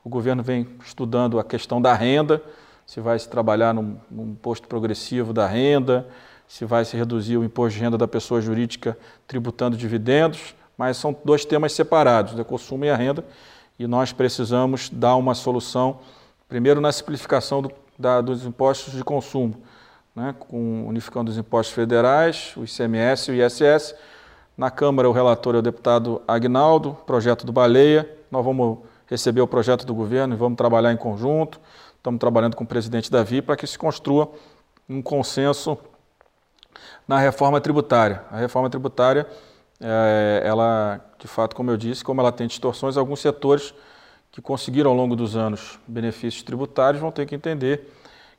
o 0.04 0.10
governo 0.10 0.44
vem 0.44 0.68
estudando 0.86 1.40
a 1.40 1.44
questão 1.44 1.82
da 1.82 1.96
renda, 1.96 2.40
se 2.86 3.02
vai 3.02 3.18
se 3.18 3.28
trabalhar 3.28 3.74
num, 3.74 3.98
num 4.12 4.30
imposto 4.34 4.68
progressivo 4.68 5.34
da 5.34 5.48
renda, 5.48 6.08
se 6.48 6.66
vai 6.66 6.86
se 6.86 6.96
reduzir 6.96 7.38
o 7.38 7.44
imposto 7.44 7.78
de 7.78 7.84
renda 7.84 7.98
da 7.98 8.08
pessoa 8.08 8.42
jurídica 8.42 8.98
tributando 9.28 9.76
dividendos, 9.76 10.56
mas 10.78 10.98
são 10.98 11.16
dois 11.26 11.44
temas 11.44 11.74
separados, 11.74 12.34
o 12.34 12.38
né, 12.38 12.44
consumo 12.44 12.86
e 12.86 12.90
a 12.90 12.96
renda, 12.96 13.26
e 13.78 13.86
nós 13.86 14.14
precisamos 14.14 14.90
dar 14.90 15.16
uma 15.16 15.36
solução, 15.36 16.00
primeiro 16.48 16.80
na 16.80 16.92
simplificação 16.92 17.62
do, 17.62 17.72
da, 17.98 18.22
dos 18.22 18.46
impostos 18.46 18.94
de 18.94 19.04
consumo, 19.04 19.56
né, 20.16 20.34
com, 20.40 20.88
unificando 20.88 21.30
os 21.30 21.38
impostos 21.38 21.76
federais, 21.76 22.54
o 22.56 22.64
ICMS 22.64 23.32
e 23.32 23.34
o 23.34 23.46
ISS. 23.46 23.96
Na 24.58 24.72
Câmara, 24.72 25.08
o 25.08 25.12
relator 25.12 25.54
é 25.54 25.60
o 25.60 25.62
deputado 25.62 26.22
Agnaldo, 26.28 26.98
projeto 27.06 27.46
do 27.46 27.52
Baleia. 27.52 28.10
Nós 28.32 28.44
vamos 28.44 28.80
receber 29.06 29.42
o 29.42 29.48
projeto 29.48 29.86
do 29.86 29.94
governo 29.94 30.34
e 30.34 30.38
vamos 30.38 30.58
trabalhar 30.58 30.92
em 30.92 30.98
conjunto. 30.98 31.60
Estamos 31.96 32.20
trabalhando 32.20 32.56
com 32.56 32.64
o 32.64 32.68
presidente 32.68 33.12
Davi 33.12 33.42
para 33.42 33.56
que 33.56 33.68
se 33.68 33.78
construa 33.78 34.32
um 34.90 35.02
consenso 35.02 35.78
na 37.08 37.18
reforma 37.18 37.62
tributária. 37.62 38.24
A 38.32 38.38
reforma 38.38 38.70
tributária, 38.70 39.28
é, 39.80 40.42
ela, 40.44 41.00
de 41.20 41.28
fato, 41.28 41.56
como 41.56 41.72
eu 41.72 41.78
disse, 41.78 42.04
como 42.04 42.22
ela 42.22 42.32
tem 42.32 42.48
distorções, 42.48 42.98
alguns 42.98 43.20
setores 43.20 43.74
que 44.32 44.42
conseguiram 44.42 44.92
ao 44.92 44.96
longo 44.96 45.16
dos 45.16 45.36
anos 45.36 45.80
benefícios 45.88 46.44
tributários 46.44 47.02
vão 47.02 47.12
ter 47.12 47.26
que 47.26 47.34
entender 47.34 47.92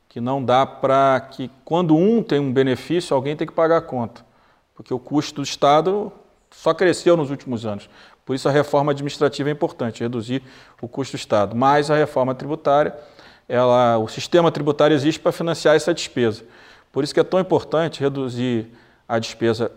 que 0.07 0.19
não 0.19 0.43
dá 0.43 0.65
para 0.65 1.19
que, 1.31 1.51
quando 1.63 1.95
um 1.95 2.23
tem 2.23 2.39
um 2.39 2.51
benefício, 2.51 3.15
alguém 3.15 3.35
tem 3.35 3.45
que 3.45 3.53
pagar 3.53 3.77
a 3.77 3.81
conta. 3.81 4.25
Porque 4.73 4.93
o 4.93 4.97
custo 4.97 5.35
do 5.35 5.43
Estado 5.43 6.11
só 6.49 6.73
cresceu 6.73 7.15
nos 7.15 7.29
últimos 7.29 7.65
anos. 7.65 7.89
Por 8.25 8.35
isso 8.35 8.47
a 8.47 8.51
reforma 8.51 8.91
administrativa 8.91 9.49
é 9.49 9.51
importante, 9.51 10.01
reduzir 10.01 10.41
o 10.81 10.87
custo 10.87 11.15
do 11.15 11.19
Estado. 11.19 11.55
Mas 11.55 11.91
a 11.91 11.95
reforma 11.95 12.33
tributária, 12.33 12.95
ela, 13.47 13.97
o 13.97 14.07
sistema 14.07 14.51
tributário 14.51 14.95
existe 14.95 15.19
para 15.19 15.31
financiar 15.31 15.75
essa 15.75 15.93
despesa. 15.93 16.43
Por 16.91 17.03
isso 17.03 17.13
que 17.13 17.19
é 17.19 17.23
tão 17.23 17.39
importante 17.39 17.99
reduzir 17.99 18.67
a 19.07 19.19
despesa 19.19 19.71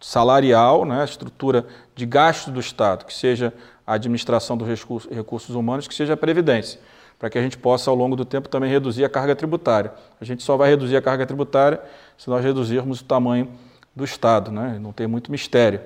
salarial, 0.00 0.84
né, 0.84 1.00
a 1.00 1.04
estrutura 1.04 1.66
de 1.94 2.04
gasto 2.04 2.50
do 2.50 2.60
Estado, 2.60 3.04
que 3.04 3.14
seja 3.14 3.52
a 3.86 3.94
administração 3.94 4.56
dos 4.56 4.68
recursos, 5.10 5.54
humanos, 5.54 5.88
que 5.88 5.94
seja 5.94 6.14
a 6.14 6.16
previdência, 6.16 6.80
para 7.18 7.30
que 7.30 7.38
a 7.38 7.42
gente 7.42 7.56
possa, 7.56 7.90
ao 7.90 7.96
longo 7.96 8.16
do 8.16 8.24
tempo, 8.24 8.48
também 8.48 8.70
reduzir 8.70 9.04
a 9.04 9.08
carga 9.08 9.34
tributária. 9.34 9.92
A 10.20 10.24
gente 10.24 10.42
só 10.42 10.56
vai 10.56 10.68
reduzir 10.68 10.96
a 10.96 11.02
carga 11.02 11.24
tributária 11.24 11.80
se 12.18 12.28
nós 12.28 12.44
reduzirmos 12.44 13.00
o 13.00 13.04
tamanho 13.04 13.50
do 13.94 14.04
Estado, 14.04 14.50
né? 14.50 14.78
não 14.80 14.92
tem 14.92 15.06
muito 15.06 15.30
mistério 15.30 15.80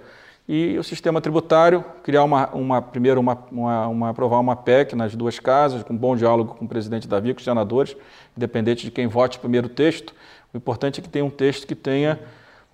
e 0.53 0.77
o 0.77 0.83
sistema 0.83 1.21
tributário, 1.21 1.85
criar 2.03 2.25
uma, 2.25 2.49
uma 2.49 2.83
primeiro 2.83 3.21
uma, 3.21 3.39
uma, 3.53 3.87
uma, 3.87 4.11
aprovar 4.11 4.41
uma 4.41 4.57
PEC 4.57 4.97
nas 4.97 5.15
duas 5.15 5.39
casas, 5.39 5.85
com 5.85 5.97
bom 5.97 6.17
diálogo 6.17 6.57
com 6.57 6.65
o 6.65 6.69
presidente 6.69 7.07
Davi, 7.07 7.33
com 7.33 7.39
os 7.39 7.45
senadores, 7.45 7.97
independente 8.37 8.83
de 8.85 8.91
quem 8.91 9.07
vote 9.07 9.39
o 9.39 9.41
primeiro 9.41 9.69
texto. 9.69 10.13
O 10.53 10.57
importante 10.57 10.99
é 10.99 11.03
que 11.05 11.09
tenha 11.09 11.25
um 11.25 11.31
texto 11.31 11.69
que 11.69 11.77
tenha 11.77 12.19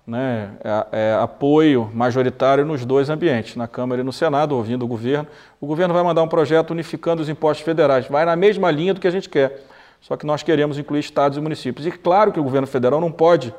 né, 0.07 0.53
é, 0.63 0.87
é, 0.91 1.13
apoio 1.21 1.87
majoritário 1.93 2.65
nos 2.65 2.83
dois 2.83 3.11
ambientes, 3.11 3.55
na 3.55 3.67
Câmara 3.67 4.01
e 4.01 4.03
no 4.03 4.11
Senado, 4.11 4.55
ouvindo 4.55 4.83
o 4.83 4.87
governo. 4.87 5.27
O 5.61 5.67
governo 5.67 5.93
vai 5.93 6.01
mandar 6.01 6.23
um 6.23 6.27
projeto 6.27 6.71
unificando 6.71 7.21
os 7.21 7.29
impostos 7.29 7.63
federais, 7.63 8.07
vai 8.07 8.25
na 8.25 8.35
mesma 8.35 8.71
linha 8.71 8.95
do 8.95 8.99
que 8.99 9.07
a 9.07 9.11
gente 9.11 9.29
quer, 9.29 9.63
só 10.01 10.17
que 10.17 10.25
nós 10.25 10.41
queremos 10.41 10.79
incluir 10.79 11.01
estados 11.01 11.37
e 11.37 11.41
municípios. 11.41 11.85
E 11.85 11.91
claro 11.91 12.31
que 12.31 12.39
o 12.39 12.43
governo 12.43 12.65
federal 12.65 12.99
não 12.99 13.11
pode 13.11 13.53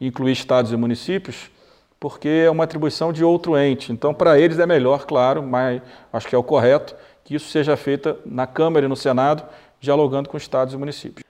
incluir 0.00 0.32
estados 0.32 0.72
e 0.72 0.76
municípios 0.76 1.52
porque 2.00 2.28
é 2.28 2.50
uma 2.50 2.64
atribuição 2.64 3.12
de 3.12 3.22
outro 3.22 3.58
ente. 3.58 3.92
Então, 3.92 4.14
para 4.14 4.40
eles 4.40 4.58
é 4.58 4.66
melhor, 4.66 5.04
claro, 5.04 5.42
mas 5.42 5.82
acho 6.10 6.26
que 6.26 6.34
é 6.34 6.38
o 6.38 6.42
correto, 6.42 6.96
que 7.22 7.34
isso 7.34 7.50
seja 7.50 7.76
feito 7.76 8.16
na 8.24 8.46
Câmara 8.46 8.86
e 8.86 8.88
no 8.88 8.96
Senado, 8.96 9.44
dialogando 9.78 10.28
com 10.28 10.38
estados 10.38 10.72
e 10.72 10.76
municípios. 10.78 11.22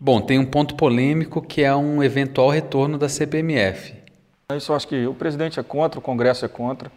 Bom, 0.00 0.20
tem 0.20 0.38
um 0.38 0.46
ponto 0.46 0.74
polêmico 0.76 1.42
que 1.42 1.62
é 1.62 1.74
um 1.74 2.02
eventual 2.02 2.48
retorno 2.48 2.96
da 2.96 3.08
CPMF. 3.08 3.94
Isso 4.56 4.72
eu 4.72 4.76
acho 4.76 4.88
que 4.88 5.06
o 5.06 5.12
presidente 5.12 5.60
é 5.60 5.62
contra, 5.62 5.98
o 5.98 6.02
Congresso 6.02 6.44
é 6.44 6.48
contra. 6.48 6.90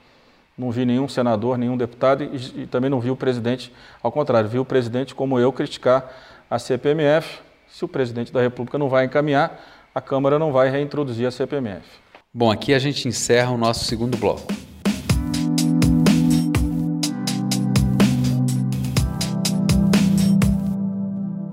Não 0.58 0.72
vi 0.72 0.86
nenhum 0.86 1.08
senador, 1.10 1.58
nenhum 1.58 1.76
deputado 1.76 2.24
e, 2.24 2.62
e 2.62 2.68
também 2.68 2.90
não 2.90 3.00
vi 3.02 3.10
o 3.12 3.16
presidente, 3.16 3.74
ao 4.02 4.12
contrário, 4.12 4.48
vi 4.48 4.60
o 4.60 4.66
presidente, 4.66 5.14
como 5.14 5.38
eu, 5.40 5.52
criticar 5.52 6.10
a 6.50 6.58
CPMF. 6.58 7.40
Se 7.68 7.84
o 7.84 7.88
presidente 7.88 8.32
da 8.32 8.42
República 8.42 8.78
não 8.78 8.88
vai 8.88 9.06
encaminhar, 9.06 9.60
a 9.94 10.00
Câmara 10.00 10.40
não 10.40 10.52
vai 10.52 10.70
reintroduzir 10.70 11.28
a 11.28 11.32
CPMF. 11.32 12.02
Bom, 12.34 12.50
aqui 12.50 12.74
a 12.74 12.80
gente 12.80 13.10
encerra 13.10 13.52
o 13.52 13.58
nosso 13.58 13.84
segundo 13.84 14.18
bloco. 14.18 14.48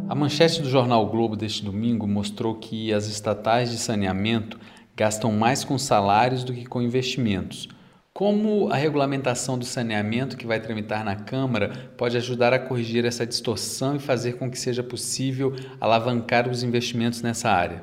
A 0.09 0.15
manchete 0.15 0.63
do 0.63 0.71
jornal 0.71 1.05
o 1.05 1.09
Globo 1.09 1.35
deste 1.35 1.65
domingo 1.65 2.07
mostrou 2.07 2.55
que 2.55 2.95
as 2.95 3.09
estatais 3.09 3.73
de 3.73 3.79
saneamento 3.79 4.57
gastam 4.97 5.33
mais 5.33 5.65
com 5.65 5.77
salários 5.77 6.45
do 6.45 6.53
que 6.53 6.65
com 6.65 6.81
investimentos. 6.81 7.69
Como 8.15 8.71
a 8.71 8.77
regulamentação 8.77 9.59
do 9.59 9.65
saneamento 9.65 10.37
que 10.37 10.47
vai 10.47 10.61
tramitar 10.61 11.05
na 11.05 11.17
Câmara 11.17 11.91
pode 11.97 12.17
ajudar 12.17 12.53
a 12.53 12.59
corrigir 12.59 13.05
essa 13.05 13.27
distorção 13.27 13.97
e 13.97 13.99
fazer 13.99 14.35
com 14.35 14.49
que 14.49 14.59
seja 14.59 14.85
possível 14.85 15.57
alavancar 15.81 16.49
os 16.49 16.63
investimentos 16.63 17.21
nessa 17.21 17.51
área? 17.51 17.83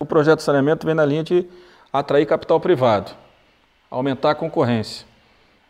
O 0.00 0.04
projeto 0.04 0.38
de 0.38 0.44
saneamento 0.44 0.84
vem 0.84 0.96
na 0.96 1.04
linha 1.04 1.22
de 1.22 1.46
atrair 1.92 2.26
capital 2.26 2.58
privado, 2.58 3.12
aumentar 3.90 4.30
a 4.30 4.34
concorrência. 4.34 5.06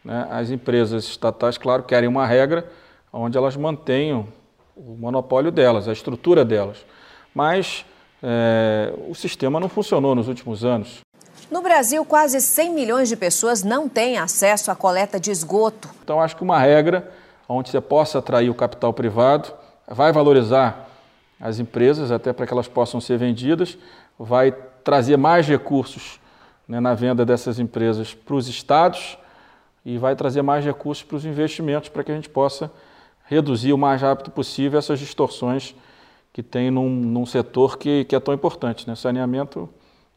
Né? 0.05 0.26
As 0.31 0.50
empresas 0.50 1.05
estatais, 1.05 1.59
claro, 1.59 1.83
querem 1.83 2.09
uma 2.09 2.26
regra 2.26 2.71
onde 3.12 3.37
elas 3.37 3.57
mantenham 3.57 4.26
o 4.76 4.97
monopólio 4.97 5.50
delas, 5.50 5.88
a 5.88 5.93
estrutura 5.93 6.45
delas. 6.45 6.85
Mas 7.35 7.85
é, 8.23 8.93
o 9.09 9.14
sistema 9.14 9.59
não 9.59 9.69
funcionou 9.69 10.14
nos 10.14 10.29
últimos 10.29 10.64
anos. 10.64 11.00
No 11.50 11.61
Brasil, 11.61 12.05
quase 12.05 12.41
100 12.41 12.73
milhões 12.73 13.09
de 13.09 13.17
pessoas 13.17 13.62
não 13.62 13.88
têm 13.88 14.17
acesso 14.17 14.71
à 14.71 14.75
coleta 14.75 15.21
de 15.21 15.31
esgoto. 15.31 15.91
Então, 16.02 16.21
acho 16.21 16.37
que 16.37 16.43
uma 16.43 16.59
regra 16.59 17.12
onde 17.49 17.71
você 17.71 17.81
possa 17.81 18.21
atrair 18.21 18.49
o 18.49 18.55
capital 18.55 18.93
privado 18.95 19.52
vai 19.87 20.12
valorizar 20.12 20.88
as 21.38 21.59
empresas, 21.59 22.11
até 22.11 22.33
para 22.33 22.47
que 22.47 22.52
elas 22.52 22.69
possam 22.69 23.00
ser 23.00 23.19
vendidas, 23.19 23.76
vai 24.19 24.55
trazer 24.85 25.17
mais 25.17 25.47
recursos 25.47 26.21
né, 26.67 26.81
na 26.81 26.95
venda 26.95 27.25
dessas 27.25 27.59
empresas 27.59 28.15
para 28.15 28.35
os 28.35 28.49
estados 28.49 29.19
e 29.85 29.99
vai 29.99 30.15
trazer 30.15 30.43
mais 30.43 30.65
recursos 30.65 31.05
para 31.05 31.17
os 31.17 31.25
investimentos 31.25 31.89
para 31.89 32.05
que 32.05 32.12
a 32.12 32.15
gente 32.15 32.29
possa 32.29 32.71
reduzir 33.25 33.73
o 33.73 33.79
mais 33.79 34.01
rápido 34.01 34.31
possível 34.31 34.79
essas 34.79 34.99
distorções 34.99 35.75
que 36.33 36.43
tem 36.43 36.71
num, 36.71 36.89
num 36.89 37.27
setor 37.27 37.77
que, 37.77 38.05
que, 38.05 38.17
é 38.17 38.21
tão 38.21 38.33
importante. 38.33 38.89
Né? 38.89 38.95
Saneamento 38.95 39.69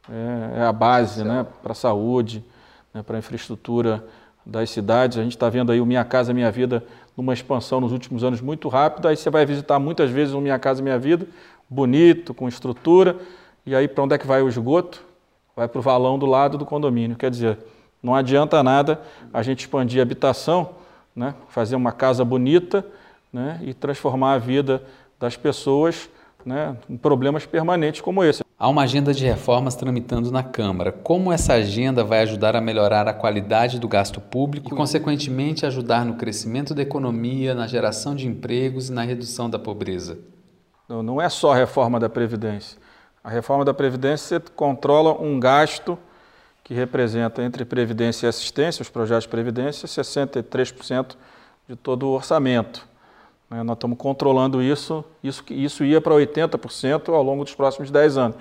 é, 0.09 0.61
é 0.61 0.65
a 0.65 0.71
base 0.71 1.23
né? 1.23 1.45
para 1.61 1.73
a 1.73 1.75
saúde, 1.75 2.43
né? 2.93 3.03
para 3.03 3.17
a 3.17 3.19
infraestrutura 3.19 4.03
das 4.45 4.69
cidades. 4.69 5.17
A 5.17 5.23
gente 5.23 5.35
está 5.35 5.49
vendo 5.49 5.71
aí 5.71 5.81
o 5.81 5.85
Minha 5.85 6.05
Casa 6.05 6.33
Minha 6.33 6.51
Vida 6.51 6.83
numa 7.17 7.33
expansão 7.33 7.81
nos 7.81 7.91
últimos 7.91 8.23
anos 8.23 8.39
muito 8.39 8.69
rápida. 8.69 9.09
Aí 9.09 9.17
você 9.17 9.29
vai 9.29 9.45
visitar 9.45 9.79
muitas 9.79 10.09
vezes 10.09 10.33
o 10.33 10.39
Minha 10.39 10.59
Casa 10.59 10.81
Minha 10.81 10.99
Vida, 10.99 11.27
bonito, 11.69 12.33
com 12.33 12.47
estrutura, 12.47 13.17
e 13.65 13.75
aí 13.75 13.87
para 13.87 14.03
onde 14.03 14.15
é 14.15 14.17
que 14.17 14.27
vai 14.27 14.41
o 14.41 14.47
esgoto? 14.47 15.03
Vai 15.55 15.67
para 15.67 15.79
o 15.79 15.81
valão 15.81 16.19
do 16.19 16.25
lado 16.25 16.57
do 16.57 16.65
condomínio. 16.65 17.15
Quer 17.15 17.31
dizer, 17.31 17.57
não 18.03 18.13
adianta 18.13 18.61
nada 18.61 19.01
a 19.33 19.41
gente 19.41 19.61
expandir 19.61 19.99
a 19.99 20.03
habitação, 20.03 20.71
né? 21.15 21.33
fazer 21.49 21.75
uma 21.75 21.91
casa 21.91 22.23
bonita 22.23 22.85
né? 23.31 23.59
e 23.63 23.73
transformar 23.73 24.33
a 24.33 24.37
vida 24.37 24.83
das 25.19 25.35
pessoas 25.35 26.09
né? 26.45 26.75
em 26.89 26.97
problemas 26.97 27.45
permanentes 27.45 28.01
como 28.01 28.23
esse. 28.23 28.43
Há 28.57 28.69
uma 28.69 28.83
agenda 28.83 29.13
de 29.13 29.25
reformas 29.25 29.75
tramitando 29.75 30.31
na 30.31 30.41
Câmara. 30.41 30.91
Como 30.91 31.31
essa 31.31 31.55
agenda 31.55 32.03
vai 32.03 32.21
ajudar 32.21 32.55
a 32.55 32.61
melhorar 32.61 33.07
a 33.07 33.13
qualidade 33.13 33.79
do 33.79 33.87
gasto 33.87 34.21
público 34.21 34.73
e, 34.73 34.77
consequentemente, 34.77 35.65
ajudar 35.65 36.05
no 36.05 36.13
crescimento 36.13 36.73
da 36.73 36.81
economia, 36.81 37.53
na 37.53 37.67
geração 37.67 38.15
de 38.15 38.27
empregos 38.27 38.89
e 38.89 38.93
na 38.93 39.03
redução 39.03 39.49
da 39.49 39.59
pobreza? 39.59 40.19
Não, 40.87 41.03
não 41.03 41.21
é 41.21 41.27
só 41.27 41.51
a 41.51 41.55
reforma 41.55 41.99
da 41.99 42.07
Previdência. 42.07 42.77
A 43.25 43.29
reforma 43.31 43.65
da 43.65 43.73
Previdência 43.73 44.39
controla 44.55 45.19
um 45.19 45.39
gasto 45.39 45.97
que 46.63 46.75
representa 46.75 47.41
entre 47.41 47.65
Previdência 47.65 48.27
e 48.27 48.29
Assistência, 48.29 48.83
os 48.83 48.89
projetos 48.89 49.23
de 49.23 49.29
Previdência, 49.29 49.87
63% 49.87 51.15
de 51.67 51.75
todo 51.75 52.05
o 52.05 52.11
orçamento. 52.11 52.87
Né? 53.49 53.63
Nós 53.63 53.77
estamos 53.77 53.97
controlando 53.97 54.61
isso, 54.61 55.03
isso, 55.23 55.43
isso 55.49 55.83
ia 55.83 55.99
para 55.99 56.13
80% 56.13 57.11
ao 57.11 57.23
longo 57.23 57.43
dos 57.43 57.55
próximos 57.55 57.89
10 57.89 58.15
anos. 58.15 58.37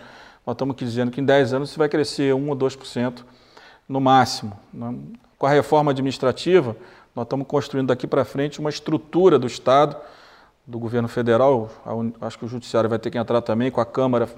Nós 0.46 0.52
estamos 0.52 0.76
dizendo 0.76 1.10
que 1.10 1.18
em 1.18 1.24
10 1.24 1.54
anos 1.54 1.70
isso 1.70 1.78
vai 1.78 1.88
crescer 1.88 2.34
1 2.34 2.46
ou 2.46 2.54
2% 2.54 3.24
no 3.88 4.02
máximo. 4.02 4.54
Né? 4.70 4.94
Com 5.38 5.46
a 5.46 5.50
reforma 5.50 5.92
administrativa, 5.92 6.76
nós 7.16 7.24
estamos 7.24 7.46
construindo 7.46 7.86
daqui 7.86 8.06
para 8.06 8.22
frente 8.22 8.60
uma 8.60 8.68
estrutura 8.68 9.38
do 9.38 9.46
Estado, 9.46 9.96
do 10.66 10.78
governo 10.78 11.08
federal, 11.08 11.70
acho 12.20 12.38
que 12.38 12.44
o 12.44 12.48
Judiciário 12.48 12.90
vai 12.90 12.98
ter 12.98 13.10
que 13.10 13.16
entrar 13.16 13.40
também, 13.40 13.70
com 13.70 13.80
a 13.80 13.86
Câmara 13.86 14.28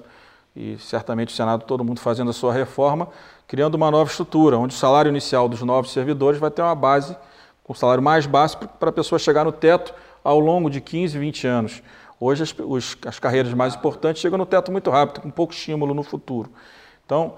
e 0.57 0.75
certamente 0.79 1.31
o 1.31 1.35
Senado, 1.35 1.65
todo 1.65 1.83
mundo 1.83 1.99
fazendo 1.99 2.31
a 2.31 2.33
sua 2.33 2.51
reforma, 2.51 3.07
criando 3.47 3.75
uma 3.75 3.91
nova 3.91 4.09
estrutura, 4.09 4.57
onde 4.57 4.73
o 4.73 4.77
salário 4.77 5.09
inicial 5.09 5.47
dos 5.47 5.61
novos 5.61 5.91
servidores 5.91 6.39
vai 6.39 6.49
ter 6.49 6.63
uma 6.63 6.73
base, 6.73 7.15
com 7.63 7.73
o 7.73 7.75
salário 7.75 8.01
mais 8.01 8.25
baixo, 8.25 8.57
para 8.57 8.89
a 8.89 8.91
pessoa 8.91 9.19
chegar 9.19 9.45
no 9.45 9.51
teto 9.51 9.93
ao 10.23 10.39
longo 10.39 10.67
de 10.67 10.81
15, 10.81 11.19
20 11.19 11.45
anos. 11.45 11.83
Hoje 12.19 12.41
as, 12.41 12.55
os, 12.57 12.97
as 13.05 13.19
carreiras 13.19 13.53
mais 13.53 13.75
importantes 13.75 14.19
chegam 14.19 14.35
no 14.35 14.47
teto 14.47 14.71
muito 14.71 14.89
rápido, 14.89 15.21
com 15.21 15.29
pouco 15.29 15.53
estímulo 15.53 15.93
no 15.93 16.01
futuro. 16.01 16.49
Então, 17.05 17.35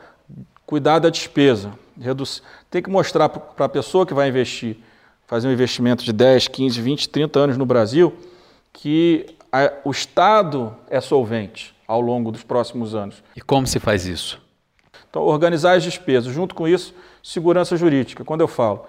cuidar 0.65 0.99
da 0.99 1.09
despesa. 1.09 1.73
Reduz, 1.99 2.41
tem 2.71 2.81
que 2.81 2.89
mostrar 2.89 3.27
para 3.27 3.65
a 3.65 3.69
pessoa 3.69 4.05
que 4.05 4.13
vai 4.13 4.29
investir, 4.29 4.77
fazer 5.27 5.49
um 5.49 5.51
investimento 5.51 6.05
de 6.05 6.13
10, 6.13 6.47
15, 6.47 6.81
20, 6.81 7.09
30 7.09 7.39
anos 7.39 7.57
no 7.57 7.65
Brasil, 7.65 8.15
que 8.71 9.35
a, 9.51 9.71
o 9.83 9.91
Estado 9.91 10.75
é 10.89 11.01
solvente 11.01 11.75
ao 11.87 12.01
longo 12.01 12.31
dos 12.31 12.43
próximos 12.43 12.93
anos. 12.93 13.23
E 13.35 13.41
como 13.41 13.65
se 13.65 13.79
faz 13.79 14.05
isso? 14.05 14.41
Então, 15.09 15.23
organizar 15.23 15.73
as 15.73 15.83
despesas. 15.83 16.31
Junto 16.31 16.53
com 16.53 16.67
isso, 16.67 16.93
segurança 17.23 17.75
jurídica. 17.75 18.23
Quando 18.23 18.41
eu 18.41 18.47
falo 18.47 18.85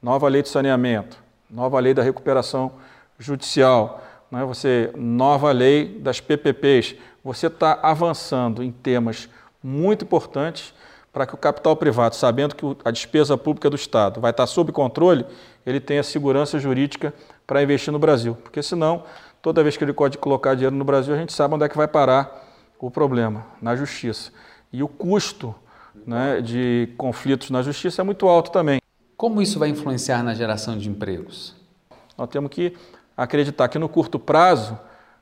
nova 0.00 0.28
lei 0.28 0.42
de 0.42 0.48
saneamento, 0.48 1.18
nova 1.50 1.80
lei 1.80 1.94
da 1.94 2.02
recuperação 2.02 2.72
judicial, 3.18 4.02
né? 4.30 4.44
você, 4.44 4.92
nova 4.96 5.50
lei 5.50 5.98
das 5.98 6.20
PPPs, 6.20 6.94
você 7.22 7.46
está 7.46 7.78
avançando 7.82 8.62
em 8.62 8.70
temas 8.70 9.28
muito 9.62 10.04
importantes 10.04 10.74
para 11.12 11.26
que 11.26 11.34
o 11.34 11.38
capital 11.38 11.76
privado, 11.76 12.16
sabendo 12.16 12.54
que 12.54 12.64
a 12.84 12.90
despesa 12.90 13.38
pública 13.38 13.70
do 13.70 13.76
Estado 13.76 14.20
vai 14.20 14.32
estar 14.32 14.46
sob 14.46 14.72
controle, 14.72 15.24
ele 15.64 15.80
tenha 15.80 16.02
segurança 16.02 16.58
jurídica 16.58 17.14
para 17.46 17.62
investir 17.62 17.92
no 17.92 17.98
Brasil. 17.98 18.36
Porque 18.42 18.62
senão, 18.62 19.04
toda 19.44 19.62
vez 19.62 19.76
que 19.76 19.84
ele 19.84 19.92
pode 19.92 20.16
colocar 20.16 20.54
dinheiro 20.54 20.74
no 20.74 20.84
Brasil, 20.86 21.12
a 21.12 21.18
gente 21.18 21.30
sabe 21.30 21.54
onde 21.54 21.66
é 21.66 21.68
que 21.68 21.76
vai 21.76 21.86
parar 21.86 22.48
o 22.80 22.90
problema, 22.90 23.44
na 23.60 23.76
justiça. 23.76 24.32
E 24.72 24.82
o 24.82 24.88
custo 24.88 25.54
né, 26.06 26.40
de 26.40 26.88
conflitos 26.96 27.50
na 27.50 27.60
justiça 27.60 28.00
é 28.00 28.04
muito 28.04 28.26
alto 28.26 28.50
também. 28.50 28.80
Como 29.18 29.42
isso 29.42 29.58
vai 29.58 29.68
influenciar 29.68 30.22
na 30.22 30.32
geração 30.32 30.78
de 30.78 30.88
empregos? 30.88 31.54
Nós 32.16 32.30
temos 32.30 32.50
que 32.50 32.74
acreditar 33.14 33.68
que 33.68 33.78
no 33.78 33.86
curto 33.86 34.18
prazo, 34.18 34.78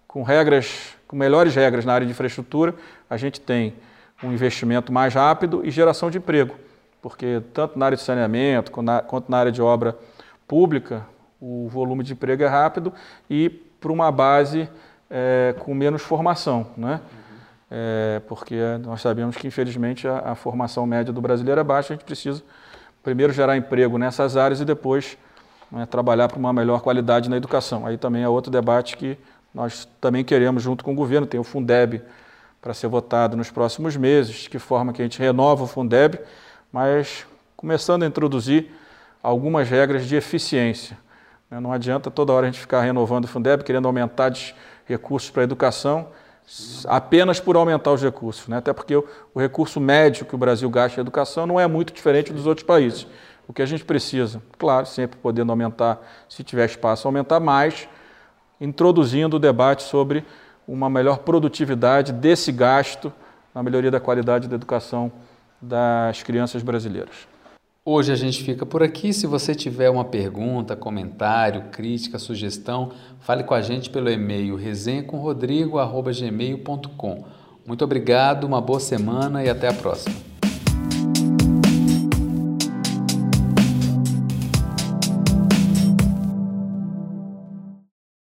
com 0.07 0.23
regras, 0.23 0.95
com 1.09 1.17
melhores 1.17 1.53
regras 1.57 1.85
na 1.85 1.93
área 1.93 2.07
de 2.07 2.13
infraestrutura, 2.13 2.77
a 3.11 3.17
gente 3.17 3.41
tem 3.41 3.75
um 4.23 4.33
investimento 4.33 4.93
mais 4.93 5.15
rápido 5.15 5.63
e 5.65 5.71
geração 5.73 6.13
de 6.13 6.19
emprego, 6.19 6.55
porque 7.01 7.43
tanto 7.53 7.77
na 7.77 7.87
área 7.87 7.97
de 7.97 8.05
saneamento 8.05 8.71
quanto 8.71 9.29
na 9.29 9.37
área 9.37 9.51
de 9.51 9.61
obra 9.61 9.99
pública, 10.47 11.05
o 11.41 11.67
volume 11.69 12.05
de 12.05 12.13
emprego 12.13 12.45
é 12.45 12.47
rápido 12.47 12.93
e 13.29 13.72
para 13.83 13.93
uma 13.93 14.11
base 14.11 14.69
é, 15.11 15.55
com 15.59 15.75
menos 15.75 16.01
formação, 16.01 16.69
né? 16.77 17.01
É, 17.71 18.21
porque 18.29 18.55
nós 18.83 19.01
sabemos 19.01 19.37
que, 19.37 19.47
infelizmente, 19.47 20.07
a, 20.07 20.33
a, 20.33 20.35
formação 20.35 20.87
média 20.87 21.13
do 21.13 21.23
brasileiro 21.23 21.59
é 21.59 21.65
baixa, 21.65 21.93
a 21.93 21.97
gente 21.97 22.05
precisa 22.05 22.43
primeiro 23.03 23.33
gerar 23.33 23.57
emprego 23.57 23.97
nessas 23.97 24.37
áreas 24.37 24.61
e 24.61 24.65
depois 24.65 25.17
né, 25.71 25.87
trabalhar 25.87 26.29
para 26.29 26.39
uma 26.39 26.53
melhor 26.53 26.83
qualidade 26.83 27.31
na 27.31 27.37
educação. 27.37 27.87
Aí 27.87 27.97
também 27.97 28.23
é 28.23 28.29
outro 28.29 28.53
debate 28.53 28.97
que 28.97 29.19
nós 29.55 29.89
também 30.01 30.23
queremos 30.23 30.63
junto 30.63 30.85
com 30.85 30.93
o 30.93 30.95
governo, 30.95 31.27
tem 31.27 31.41
o 31.41 31.45
Fundeb 31.45 32.03
para 32.61 32.75
ser 32.75 32.89
votado 32.89 33.37
nos 33.37 33.51
próximos 33.51 33.97
meses, 33.97 34.37
de 34.37 34.51
que 34.51 34.59
forma 34.59 34.93
que 34.93 35.01
a 35.03 35.05
gente 35.05 35.19
renova 35.19 35.65
o 35.65 35.67
Fundeb, 35.67 36.21
mas 36.71 37.27
começando 37.57 38.03
a 38.03 38.07
introduzir 38.07 38.71
algumas 39.23 39.69
regras 39.69 40.07
de 40.07 40.15
eficiência. 40.15 40.99
Né. 41.53 41.61
Não 41.61 41.71
adianta 41.71 42.11
toda 42.11 42.33
hora 42.33 42.47
a 42.47 42.51
gente 42.51 42.61
ficar 42.61 42.81
renovando 42.81 43.27
o 43.27 43.29
Fundeb, 43.29 43.63
querendo 43.63 43.87
aumentar 43.87 44.33
recursos 44.87 45.29
para 45.29 45.43
a 45.43 45.45
educação, 45.45 46.09
apenas 46.87 47.39
por 47.39 47.57
aumentar 47.57 47.93
os 47.93 48.03
recursos, 48.03 48.49
né? 48.49 48.57
até 48.57 48.73
porque 48.73 48.97
o, 48.97 49.07
o, 49.35 49.39
recurso 49.39 49.79
médio 49.79 50.25
que 50.25 50.35
o 50.35 50.39
Brasil 50.39 50.69
gasta 50.71 50.99
em 50.99 51.03
educação 51.03 51.47
não 51.47 51.61
é 51.61 51.67
muito 51.67 51.93
diferente 51.93 52.33
dos 52.33 52.47
outros 52.47 52.67
países. 52.67 53.07
O 53.47 53.53
que 53.53 53.61
a 53.61 53.67
gente 53.67 53.85
precisa, 53.85 54.43
claro, 54.59 54.87
sempre 54.87 55.19
podendo 55.19 55.53
aumentar, 55.53 56.01
se 56.29 56.43
tiver 56.43 56.65
espaço, 56.65 57.07
aumentar 57.07 57.39
mais, 57.39 57.87
introduzindo 58.61 59.37
o 59.37 59.39
debate 59.39 59.83
sobre 59.83 60.25
uma 60.67 60.89
melhor 60.89 61.19
produtividade 61.19 62.13
desse 62.13 62.51
gasto 62.51 63.13
na 63.55 63.63
melhoria 63.63 63.91
da 63.91 64.01
qualidade 64.01 64.49
da 64.49 64.55
educação 64.55 65.13
das 65.61 66.23
crianças 66.23 66.63
brasileiras. 66.63 67.32
Hoje 67.85 68.13
a 68.13 68.17
gente 68.17 68.45
fica 68.45 68.65
por 68.65 68.81
aqui. 68.81 69.13
Se 69.13 69.27
você 69.27 69.57
tiver 69.57 69.91
uma 69.91 70.05
pergunta, 70.05 70.77
comentário, 70.77 71.65
crítica, 71.73 72.17
sugestão, 72.17 72.93
fale 73.19 73.43
com 73.43 73.55
a 73.55 73.61
gente 73.61 73.91
pelo 73.91 74.09
e-mail 74.09 74.55
resenhacomrodrigo.gmail.com. 74.55 77.25
Muito 77.67 77.85
obrigado, 77.85 78.45
uma 78.45 78.61
boa 78.61 78.79
semana 78.79 79.43
e 79.43 79.51
até 79.51 79.67
a 79.67 79.73
próxima. 79.73 80.32